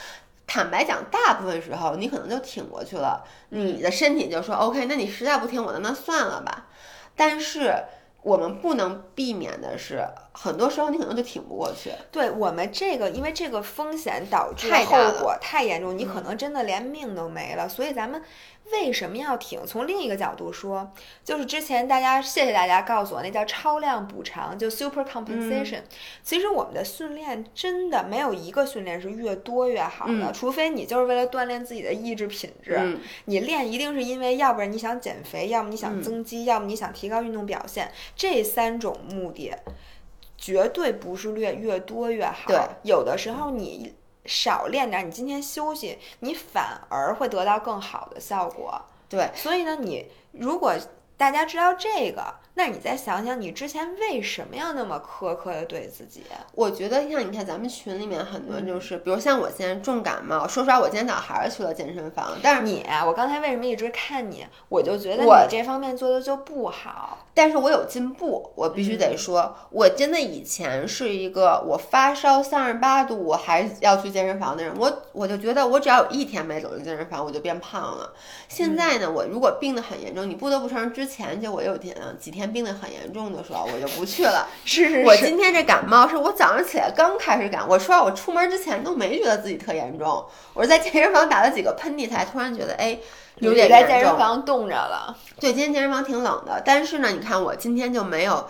[0.53, 6.67] 坦白讲，大部分时候你可能就挺过去了，你的身体就说 OK，那你实在不听我的，那算了吧。
[7.15, 7.73] 但是。
[8.23, 11.91] 我们不能避免的是，很多时候你可能就挺不过去。
[12.13, 17.67] 对我们这个，因为这个风险导致后果太严重，你可能真的连命都没了。
[17.67, 18.23] 所以咱们。
[18.73, 19.65] 为什么要挺？
[19.67, 20.93] 从另一个角度说，
[21.25, 25.81] 就是之前大家谢谢大家告诉我，那叫超量补偿，就 super compensation。
[26.23, 32.99] 其实我们的训练真的没有一个训练是越多越好的，除非你就是为了锻炼自己的意志品质。
[33.27, 39.55] 你练一定是因为，要不然你想减肥，要么你想增肌，要么你想提高运动表现，这三种目的。
[40.43, 42.51] 绝对不是越越多越好。
[42.83, 43.93] 有的时候你
[44.25, 48.81] 少练点，你今天休息，你反而会得到更好的效果。
[49.09, 50.75] 对，所以呢，你如果
[51.17, 52.35] 大家知道这个。
[52.61, 56.25] 那你再想想，你之前为什么要那么苛刻的对自己？
[56.55, 62.37] 我觉得像你看咱们群里面很多人就是，比如像我现在重感冒，说实话，我今天早上还是去了健身房。
[62.43, 67.27] 但是你，我刚才为什么一直看你，我就觉得你这方面做的就不好。
[67.33, 78.13] 但是我有进步，我必须得说，我真的以前是一个我发烧三十八度我还要去健身房的人，我我就觉得我只要有一天没走进健身房，我就变胖了。
[78.49, 82.50] 现在呢，我如果病得很严重，你不得不承认，之前就我有天几天。
[82.53, 84.47] 病得很严重的时候，我就不去了。
[84.65, 87.65] 是是是，我今天这感冒是我早上起来刚开始感。
[87.69, 90.25] 我说我出门之前都没觉得自己特严重，
[90.55, 92.99] 我是在健身房打了几个喷嚏才突然觉得哎
[93.37, 95.17] 有点在健身房冻着了。
[95.39, 98.47] 对，今天健身房挺冷的，但是呢，你看我今天就没有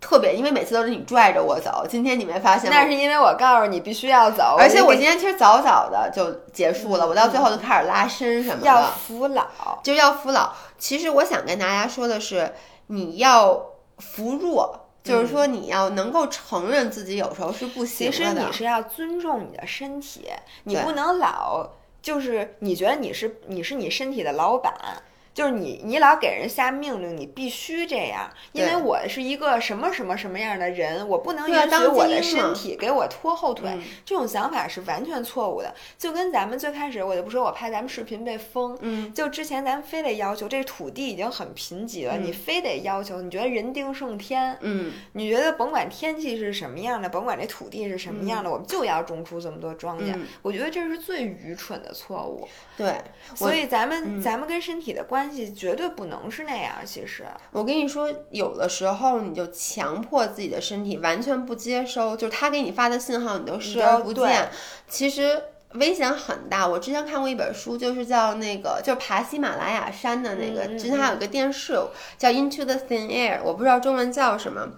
[0.00, 1.84] 特别，因为每次都是你拽着我走。
[1.88, 2.70] 今天你没发现？
[2.70, 8.66] 那是因为我告诉你必须要走，而且我今天其实早早的就结束了，我到最后就开始拉伸什么的。
[8.66, 9.46] 要服老，
[9.82, 10.52] 就要服老。
[10.78, 12.52] 其实我想跟大家说的是。
[12.90, 13.64] 你要
[13.98, 18.12] 服弱，就是说你要能够承认自己有时候是不行的。
[18.12, 20.28] 其实你是要尊重你的身体，
[20.64, 21.70] 你不能老
[22.02, 24.74] 就是你觉得你是你是你身体的老板。
[25.40, 33.70] 就是你，你老给人下命令，你必须这样，因为我是一个什么什么什么样的人，我不能允许我的身体给我拖后腿。
[34.04, 35.74] 这种想法是完全错误的。
[35.96, 50.14] 就跟咱们最开始，我就不说我拍咱们视频被封，嗯，就之前咱们非得要求这土地已经很贫瘠了，你非得要求，你觉得人定胜天，嗯，你觉得甭管天气是什么样的，甭管这土地是什么样的，我们就要种出这么多庄稼。
[50.42, 52.46] 我觉得这是最愚蠢的错误。
[52.76, 52.94] 对，
[53.34, 55.29] 所以咱们咱们跟身体的关。
[55.30, 56.74] 关系绝对不能是那样。
[56.84, 64.50] 其实，我跟你说，有的时候你就强迫自己的身体完全不接收，就是他给你发的信号，你都视而不见。
[64.88, 65.40] 其实
[65.74, 66.66] 危险很大。
[66.66, 70.66] 我之前看过一本书，就是叫那个，就是爬喜马拉雅山的那个。
[70.76, 71.78] 之前还有个电视
[72.18, 74.68] 叫《Into the Thin Air》，我不知道中文叫什么。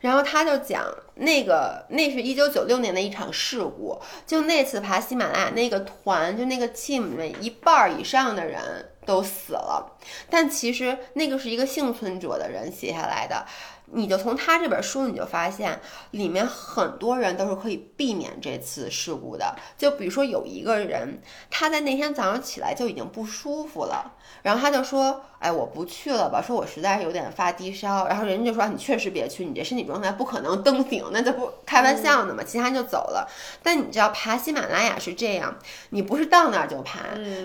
[0.00, 0.84] 然后他就讲
[1.14, 4.00] 那个，那是一九九六年的一场事故。
[4.26, 8.90] 就那次爬喜马拉雅那个团，就那个 team 里面一半以上的人。
[9.06, 9.96] 都死了，
[10.28, 13.46] 但其实那个是一个幸存者的人写下来的。
[13.92, 15.78] 你就从他这本书，你就发现
[16.10, 19.54] 里面很多人都是可以避免这次事故的。
[19.78, 33.28] 就比如说有一个人，他在那天早上起来就已经不舒服了，然后他就说：“哎，我不去了吧，说我实在是有点发低烧。”然后人家就说：“你确实别去，你这身体状态不可能登顶，那这不开玩笑呢嘛。”其他人就走了。
[33.62, 35.56] 但你知道爬喜马拉雅是这样，
[35.90, 36.98] 你不是到那儿就爬，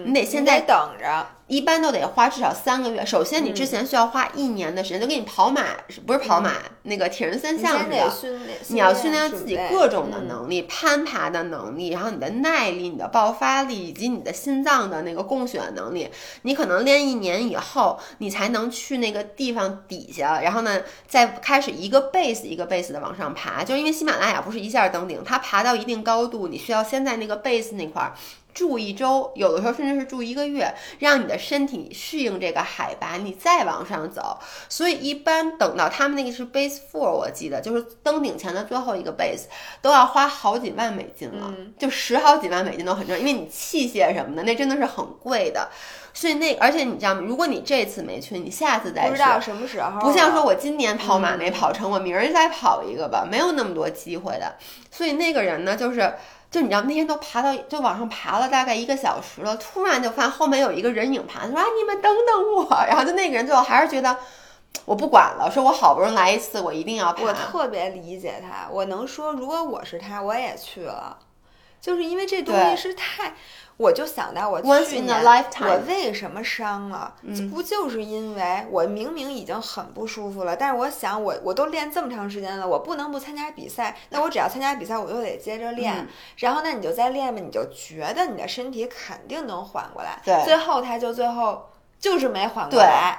[0.03, 1.27] 你得现在等着。
[1.47, 3.05] 一般都得花至少三个月。
[3.05, 5.61] 首先，你之前需要花一年的时间，就给你跑马，
[6.07, 7.97] 不是跑马，那个铁人三项似的。
[8.69, 16.09] 你要训练自己各种的能力，攀爬的能力，然后你的耐力、你的爆发力以及你的心脏的那个供血能力。
[16.43, 23.63] 你可能练一年以后，你才能去那个地方底下，然后呢，再开始一个 base 一个 base 的往上爬。
[23.63, 28.13] 就因为喜马拉雅不是一下登顶，它爬到一定高度，你需要先在那个 base 那块儿。
[28.53, 34.37] 住一周，有的时候甚至是住一个月，让你的身体适应这个海拔，你再往上走。
[34.67, 39.43] 所以一般等到他们那个是 base four，我记得就是登顶前的最后一个 base，
[39.81, 45.69] 都要花好几万美金了，就十好几万美金都很正，因为你器械什么的那真的是很贵的。
[46.13, 47.21] 所以那而且你知道吗？
[47.23, 49.99] 如果你这次没去，你下次再去，不知道什么时候。
[50.01, 54.55] 不像说我今年跑马没跑成，我明儿再跑一个吧，没有那么多机会的。
[54.89, 56.13] 所以那个人呢，就是。
[56.51, 64.17] 就你知道那天都爬到就往上爬了大概一个小时了，突然就发现后面有一个人影爬，说啊你们等等我，然后就那个人最后还是觉得
[64.83, 67.23] 我不管了，说我好不容易来一次，我一定要爬。
[67.23, 71.17] 我特别理解他，我能说如果我是他，我也去了，
[71.81, 73.33] 就是因为这东西是太。
[73.77, 75.23] 我就想到我去年
[75.59, 77.15] 我为什么伤了，
[77.51, 86.07] 不就是因为我明明已经很不舒服了，但是我想我我都练这么长时间了，我不能不参加比赛，那我只要参加比赛，我就得接着练。
[86.37, 90.19] 然后那你就再练吧，你就觉得你的身体肯定能缓过来。
[90.23, 91.67] 对，最后他就最后
[91.97, 93.17] 就是没缓过来。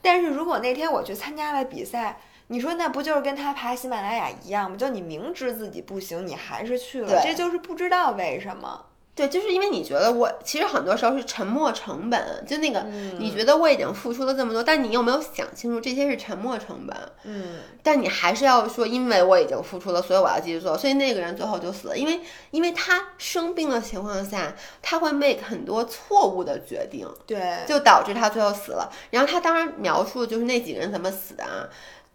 [0.00, 2.18] 但是如果那天我去参加了比赛，
[2.48, 4.76] 你说那不就是跟他爬喜马拉雅一样吗？
[4.76, 8.86] 就你明知自己不行，你还是去了，这就是不知道为什么。
[9.16, 12.82] 对，就是因为你觉得我其实很多时候是沉没成本，就那个
[13.18, 16.94] 你觉得我已经付出了这么多，但你有没有想清楚这些是沉没成本？
[17.24, 20.76] 嗯，但你还是要说，因为我已经付出了，所以我要继续做。
[20.76, 22.20] 所以那个人最后就死了，因为
[22.50, 28.92] 因为他生病的情况下，他会 make 很多错误的决定，对，就导致他最后死了。
[29.08, 31.66] 然后他当然描述的就是那几个人怎么死的啊。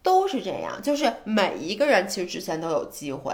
[0.04, 3.34] 都是这样，就是每一个人其实之前都有机会。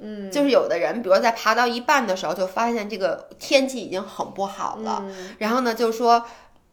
[0.00, 5.04] 嗯，就是有的人，比如在爬到一半的时候，就发现这个天气已经很不好了，
[5.38, 6.24] 然后呢，就说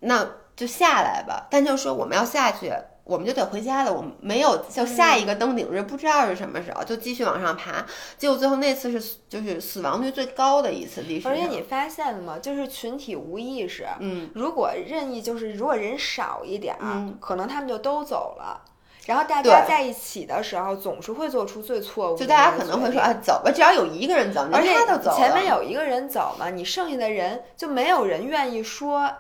[0.02, 1.48] 那就下来吧。
[1.50, 2.72] 但就说我们要下去，
[3.04, 3.91] 我们就得回家了。
[3.91, 7.84] 我们没有就下一个登顶日，不知道是什么时候，就继续往上爬。
[8.16, 11.28] 结果最后那次是就是死亡率最高的一次历史。
[11.28, 12.38] 而且你发现了吗？
[12.38, 13.88] 就是群体无意识。
[14.00, 18.62] 嗯，如果任意就是如果人少一点，嗯，可能他们就都走了。
[19.06, 22.20] 然后大家在一起的时候，总是会做出最错误的。
[22.20, 29.12] 就大家可能会说：“啊，走吧，只要有一个人走，而且他都走前面有一个人走嘛，你剩下的人就没有人愿意说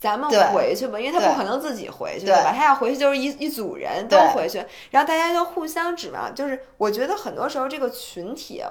[0.00, 2.52] 咱们回去吧，因为他不可能自己回去，对吧？
[2.56, 6.34] 他要回去就是一一组人都回去，然后大家就互相指望。
[6.34, 8.62] 就是我觉得很多时候这个群体。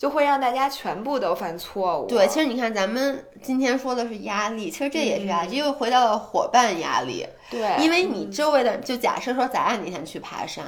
[0.00, 2.06] 就会让大家全部都犯错误。
[2.06, 7.26] 对，其实你看，咱们今天说的是压力，其实这也是压力，又回到了伙伴压力。
[7.50, 10.64] 对，因为你周围的，就假设说咱俩那天去爬山，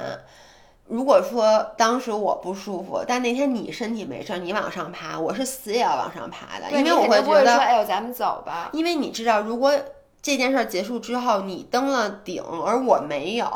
[0.85, 8.69] 如果说当时我不舒服，但那天你身体没事，你往上爬，我是死也要往上爬的，因为我会觉得，哎呦，咱们走吧。
[8.71, 9.73] 因为你知道，如果
[10.21, 13.47] 这件事儿结束之后你登了顶，而我没有，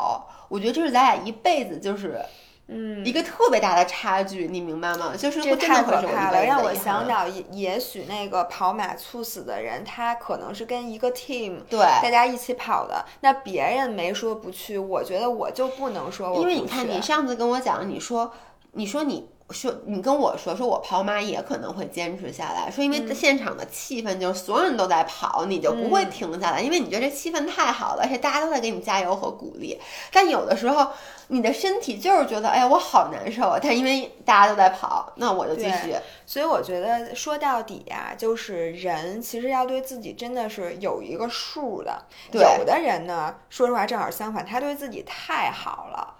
[0.48, 2.20] 我觉得这是咱俩一辈子就是。
[2.68, 5.14] 嗯，一个特别大的差距，你明白吗？
[5.16, 18.32] 就是这太可怕了，让我想到也也许那个跑马猝死的人，他可能是跟一个 team 对大家一起跑的，那别人没说不去，我觉得我就不能说，因为你看你上次跟我讲，你说
[18.72, 19.30] 你说你。
[19.50, 22.70] 说你跟我说说，我跑马也可能会坚持下来。
[22.70, 29.80] 说因为现场的气氛就是所有人都在跑，你就不会停下来，因为你觉得这气氛太好了，而且大家都在给你加油和鼓励。
[30.12, 30.88] 但有的时候，
[31.28, 33.58] 你的身体就是觉得，哎呀，我好难受啊。
[33.62, 35.94] 但因为大家都在跑，那我就继续。
[36.26, 42.02] 所以我觉得说到底呀，就是人其实要对自己真的是有一个数的。
[42.32, 46.16] 有的人呢，说实话正好相反，他对自己太好了。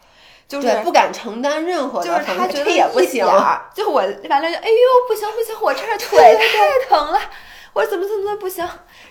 [0.49, 3.22] 就是不敢承担任何，就是他觉得也不行。
[3.74, 7.20] 就我完了就哎呦不行不行，我这腿太疼了，
[7.74, 8.66] 我怎么怎么不行。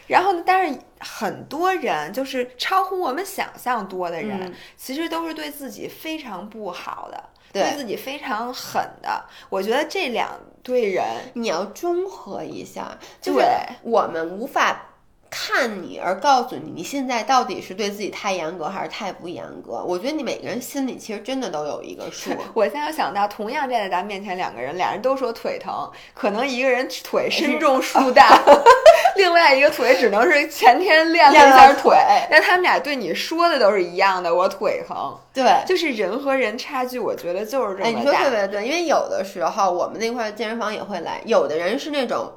[0.08, 7.24] 然后呢，但是很多人就是超乎我们想象多的人，其实都是对自己非常不好的，
[7.54, 9.24] 对自己非常狠的。
[9.50, 10.30] 我觉得这两
[10.64, 13.46] 对人你要中和一下，就是
[13.84, 14.82] 我们无法。
[15.30, 19.84] 看你而告诉你，你现在到底是对自己太严格还是太不严格？
[19.86, 22.32] 我觉得你每个人心里其实真的都有一个数。
[22.54, 28.42] 我现在想到，同样站在咱面前两个人，俩人都说腿疼，可能一个人腿身重树大，
[29.18, 31.98] 另外一个腿只能是前天练了一下腿。
[32.30, 35.18] 那他们俩对你说的都是一样的，我腿疼。
[35.34, 37.90] 对，就是人和人差距，我觉得就是这么大。
[37.90, 42.32] 哎，你说特别对，因为有的时候我们那块健身房也会来，有的人是那种。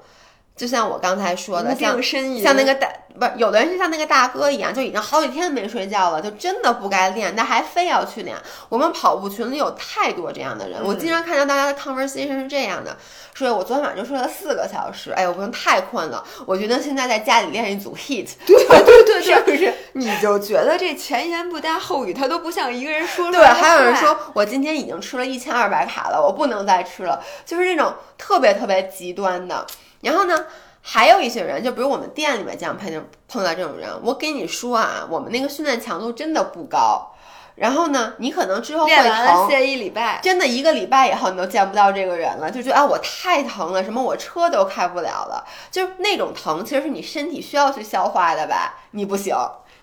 [0.61, 1.99] 就像我刚才说的，像
[2.43, 2.87] 像那个大
[3.19, 8.37] 不是有的人是像那个大哥一样，就已经好几天没睡觉了，就真的不该练，但还非要去练。
[8.69, 12.95] 我们跑步群里有太多这样的人，我经常看到大家的 conversation 是这样的：
[13.33, 16.23] 说，我昨天晚上就睡了四个小时，哎呦，我不能太困了。
[16.45, 19.73] 我觉得现在在家里练一组 heat，对对对，是不是？
[19.95, 23.33] 你就觉得这前言不搭后语，他都不像一个人说。
[23.33, 29.67] 对，还有人说我今天已经吃了一千二百卡了，我不能再吃了，就是那种特别特别极端的。
[30.01, 30.47] 然后呢，
[30.83, 37.13] 还有一些人，就比如我们店里面这样碰见碰到这种人，我给你说啊，我们那个训练强度真的不高。
[37.57, 49.37] 然后呢，你可能之后会疼，歇一礼拜，真的一个礼拜以后你都见不到这个人了，就觉得啊我太疼了，什么我车都开不了了，就是那种疼，其实是你身体需要去消化的吧，你不行。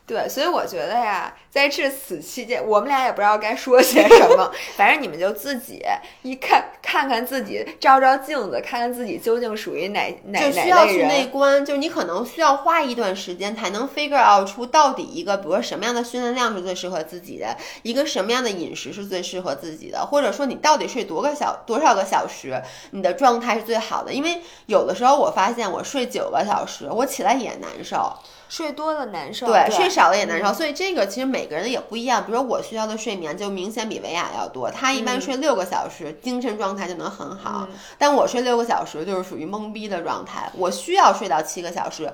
[0.07, 4.49] 对，所以我觉得呀，在至此期间，我们俩也不知道该说些什么。
[4.77, 5.83] 反正你们就自己
[6.21, 24.13] 一看，看看自己，照照镜子，看看自己究竟属于哪哪就需要去内观，就你可能需要花一段时间才能 figure out 出到底一个，比如说什么样的训练量是最适合自己的，一个什么样的饮食是最适合自己的，或者说你到底睡多个小多少个小时，你的状态是最好的。
[24.13, 28.17] 因为有的时候我发现我睡九个小时，我起来也难受。
[28.49, 32.23] 睡多了难受，对，睡少了也难受，所以这个其实每个人也不一样。
[32.23, 37.67] 比如说我需要的睡眠就明显比维亚要多，他一般睡六个小时，精神状态就能很好，
[37.97, 42.11] 但我睡六个小时就是属于懵逼的状态，我需要睡到七个小时。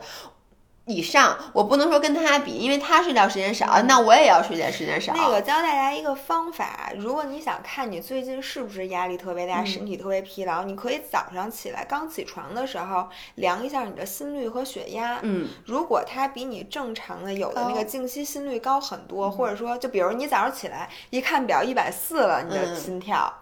[0.86, 5.14] 以上，我不能说跟他比，因为他睡觉时间少，那我也要睡觉时间少。
[5.16, 15.20] 那个教大家一个方法，如果你想看你最近是不是压力特别大，身体特别疲劳，你可以早上起来刚起床的时候量一下你的心率和血压。
[15.22, 23.34] 嗯，如果它比你正常的有的那个静息心率高很多，或者说就比如你早上起来一看表一百四了，你的心跳。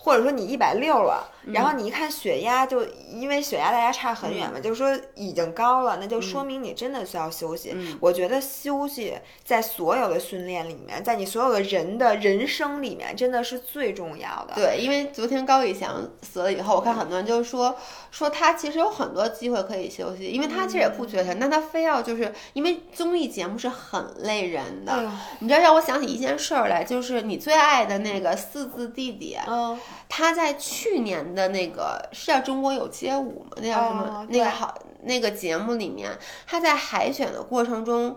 [0.00, 7.76] 或者说你一百六了，然后你一看血压，就因为血压大家差很远嘛，就是说已经高了，那就说明你真的需要休息。
[8.00, 14.54] 我觉得休息在所有的训练里面，在你所有的人的人生里面，真的是最重要的。
[14.54, 17.76] 对，因为昨天高以翔死了以后，我看很多人就是说
[18.10, 25.10] 说他其实有很多机会可以休息，因为他其实也不缺钱，但他非要就是因为综艺节目是很累人的。
[25.40, 29.76] 你知道让我想起一件事儿来，就是你最爱的那个四字弟弟，嗯。
[30.08, 33.56] 他在去年的那个是叫《中国有街舞》吗？
[33.56, 34.26] 那叫什么？
[34.30, 36.10] 那个好那个节目里面，
[36.46, 38.16] 他在海选的过程中。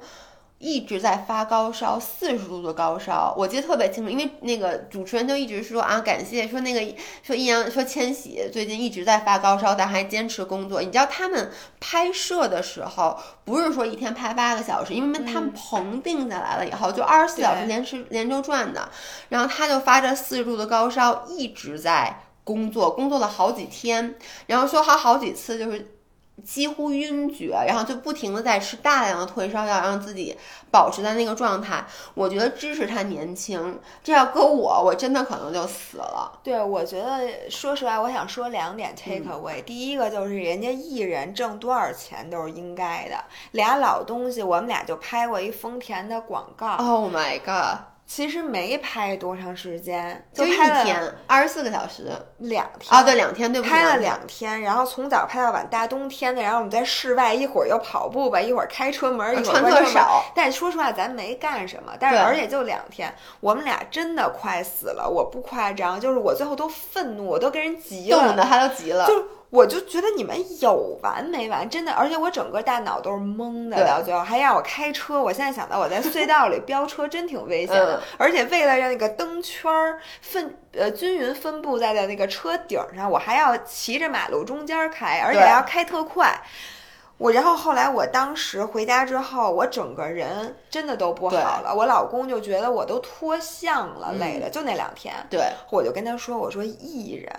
[0.61, 10.79] 一直在发高烧，四十度的高烧，我记得特别清楚，因为那个主持人就一直说啊，感谢说那个说易烊说千玺最近一直在发高烧，但还坚持工作。
[10.81, 11.49] 你知道他们
[11.79, 18.87] 拍摄的时候不是说一天拍八个小时，因为他们棚定下来了以后就二十四小时连时连轴转的，
[19.29, 25.97] 然后他就发着四十度的高烧一直在工作，工作了好几天，然后说好好几次就是。
[26.43, 30.35] 几乎晕厥，然后就不停的在吃大量的退烧药，让自己
[30.71, 31.85] 保持在那个状态。
[32.15, 36.39] 我觉得支持他年轻，这要搁我，我真的可能就死了。
[36.41, 39.63] 对，我觉得说实话，我想说两点 take away。
[39.63, 43.23] 第一个就是人家艺人挣多少钱都是应该的。
[43.51, 46.77] 俩老东西，我们俩就拍过一丰田的广告。
[46.77, 47.90] Oh my god！
[48.13, 60.03] 其实没拍多长时间，就一天，二十四个小时，两天啊，对，两天，对，拍了两天，然后从早拍到晚，大冬天的，然后我们在室外，一会儿又跑步吧，一会儿开车门，一会儿关车门。
[60.35, 69.13] 但说实话，咱没干什么，但是而且就两天，我们俩真的快死了，我不夸张，就是我最后都愤怒，我都跟人急了，的他都急了，就。
[69.51, 75.21] 我就觉得你们有完没完，真的，而且我整个大脑都是懵的，到最后还让我开车。
[75.21, 78.01] 我现在想到我在隧道里飙车，真挺危险的。
[78.17, 86.41] 而且为了让那个灯圈儿分呃均匀分布在的那个车顶上，我还要骑着马路中间开，而且还要开特快。
[87.17, 91.75] 我然后后来我当时回家之后，我整个人真的都不好了。
[91.75, 95.13] 我老公就觉得我都脱相了，累的就那两天。
[95.29, 97.29] 对，我就跟他说：“我说艺人。”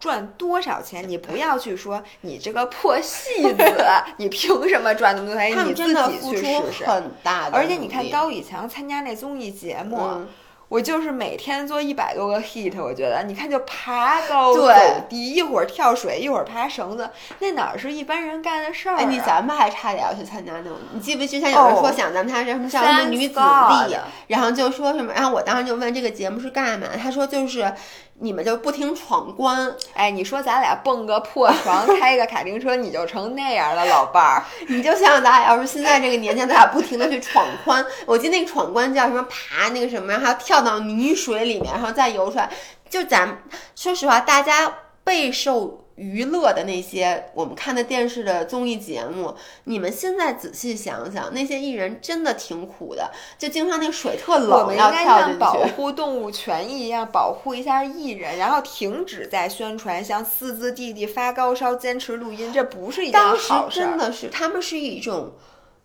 [0.00, 1.08] 赚多少钱？
[1.08, 3.64] 你不 要去说你这个破戏子，
[4.16, 5.50] 你凭什么赚那么多钱？
[5.68, 6.84] 你自己去试试。
[6.86, 10.26] 很大的，而且你看高以翔参加那综艺节目。
[10.70, 14.68] 我就是每天做一百多个 hit，我觉得你看就爬高走
[15.08, 18.94] 低，一会儿跳水，一会儿爬绳子，那哪是一般人干的事儿？
[18.96, 21.26] 哎，你咱们还差点要去参加那种，你记不？
[21.26, 23.96] 之前有人说想咱们参加什么像什么女子力，
[24.28, 26.86] 然后就说什么，然后我当时就问这个节目是干嘛？
[26.96, 27.74] 他说就是
[28.20, 29.74] 你们就不停闯关。
[29.94, 34.44] 哎，你说咱俩蹦个破床，开个卡丁车，你就成那样了，老伴儿。
[34.68, 40.60] 你就想想咱俩要是现在这个年纪，咱俩不停的去闯关，我记得那个闯关叫什么爬那个什么，还要跳。
[40.60, 42.50] 到泥水里面，然后再游出来。
[42.90, 43.42] 就咱
[43.74, 44.70] 说实话，大家
[45.02, 63.80] 备受娱乐的那些我们看的电视的综艺节目，你们现在仔细想想，那些艺人真的挺苦的，就经常那水特冷，我们应该像保护动物权益一样保护一下艺人，然后停止在宣传像四字弟弟发高烧坚持录音，这不是一件好事。
[63.80, 65.32] 真的是，他们是一种。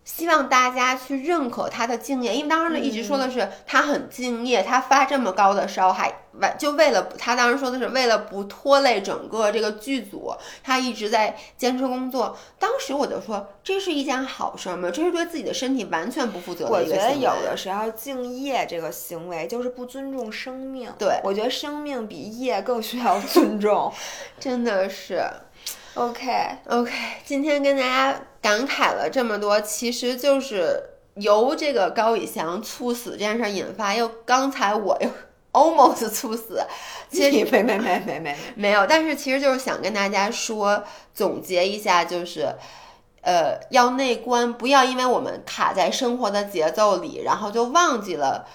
[0.06, 10.32] 希望大家去认可他的敬业，因为当时呢一直说的是他很敬业，他发这么高的烧还完就为了他当时说的是为了不拖累整个这个剧组，
[10.62, 12.38] 他一直在坚持工作。
[12.56, 14.88] 当时我就说这是一件好事吗？
[14.92, 17.04] 这是对自己的身体完全不负责的一个行为。
[17.04, 20.88] 我觉得有的时候敬业这个行为就是不尊重生命。
[20.96, 23.92] 对，我觉得生命比业更需要尊重，
[24.38, 25.24] 真的是。
[25.96, 26.30] OK
[26.68, 26.92] OK，
[27.24, 35.08] 今天跟大家感慨了这么多，其实就是由这个高以翔猝死这件事引发，又刚才我又
[35.58, 36.62] almost 猝死，
[37.10, 40.84] 其实没没没没没没有，但是其实就是想跟大家说，
[41.14, 42.54] 总结一下，就是
[43.22, 48.46] 呃，要内观，不要因为我们卡在生活的节奏里，然后就忘记了。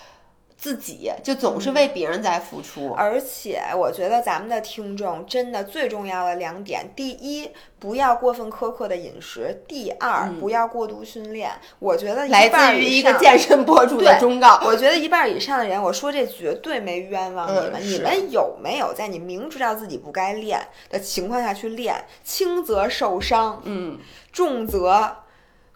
[0.62, 7.50] 自己就总是为别人在付出，而且我觉得咱们的听众真的最重要的两点：第一，
[7.80, 11.50] 不要过分苛刻的饮食；第二，不要过度训练。
[11.80, 14.62] 我觉得来自于一个健身博主的忠告。
[14.64, 17.82] 我觉得一半以上的人，我说这绝对没冤枉你们。
[17.82, 22.06] 你们有没有在你明知道自己不该练的情况下去练？
[22.24, 23.98] 轻则受伤，嗯，
[24.32, 25.21] 重则。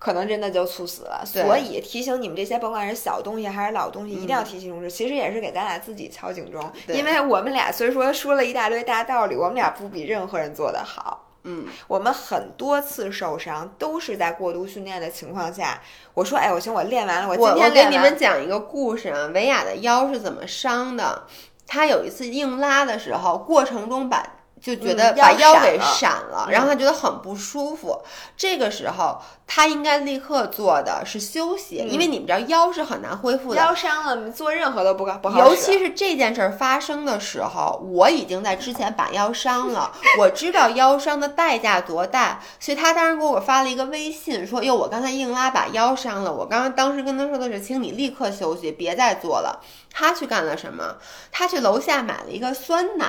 [0.06, 4.92] 可能真的就猝死了，所以提醒你们这些，甭管是小东西还是老东西，一定要提醒重视。
[4.92, 11.24] 其实也是给咱俩自己敲警钟，因为我们俩虽说说了一大堆大道理，我们俩不比任何人做得好。
[11.46, 15.82] 嗯，我们很多次受伤都是在过度训练的情况下。
[16.14, 21.24] 我说，哎，我行，我练完了，我今天我给你们讲一个故事啊，维亚的腰是怎么伤的。
[21.66, 24.24] 他有一次硬拉的时候，过程中把
[24.62, 28.02] 就觉得嗯把腰给闪了闪了，然后他觉得很不舒服。
[28.36, 33.58] 这个时候他应该立刻做的是休息，因为你们知道腰是很难恢复的。
[33.58, 35.40] 腰伤了，做任何都不不好。
[35.40, 49.62] 尤其是这件事儿发生的时候，我已经在之前把腰伤了， 我知道腰伤的代价多大，所以他当时给我发了一个微信，说：“哟，我刚才硬拉把腰伤了。”我刚刚当时跟他说的是，请你立刻休息，别再做了。
[49.98, 50.98] 他去干了什么？
[51.32, 53.08] 他去楼下买了一个酸奶，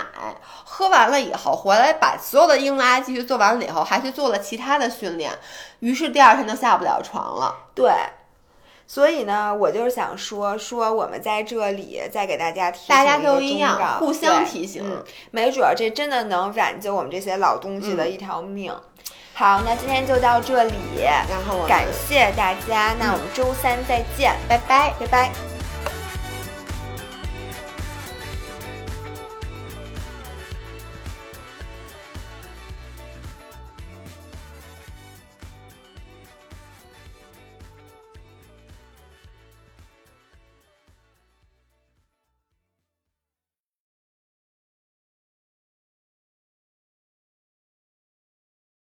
[0.65, 5.33] 喝完了以后回来，把所有的硬拉继续做完了以后，还去做了其他的训练，
[5.81, 7.55] 于是第二天就下不了床了。
[7.75, 7.93] 对。
[8.89, 15.03] 所以呢，我就是想说说我们在这里再给大家提醒大家都一样互相提醒嗯
[15.33, 18.73] 没准儿这真的能挽救我们这些老东西的一条命。
[19.35, 20.73] 好，那今天就到这里，
[21.03, 24.95] 然后感谢大家，那我们周三再见，拜拜。
[25.01, 25.56] 拜拜。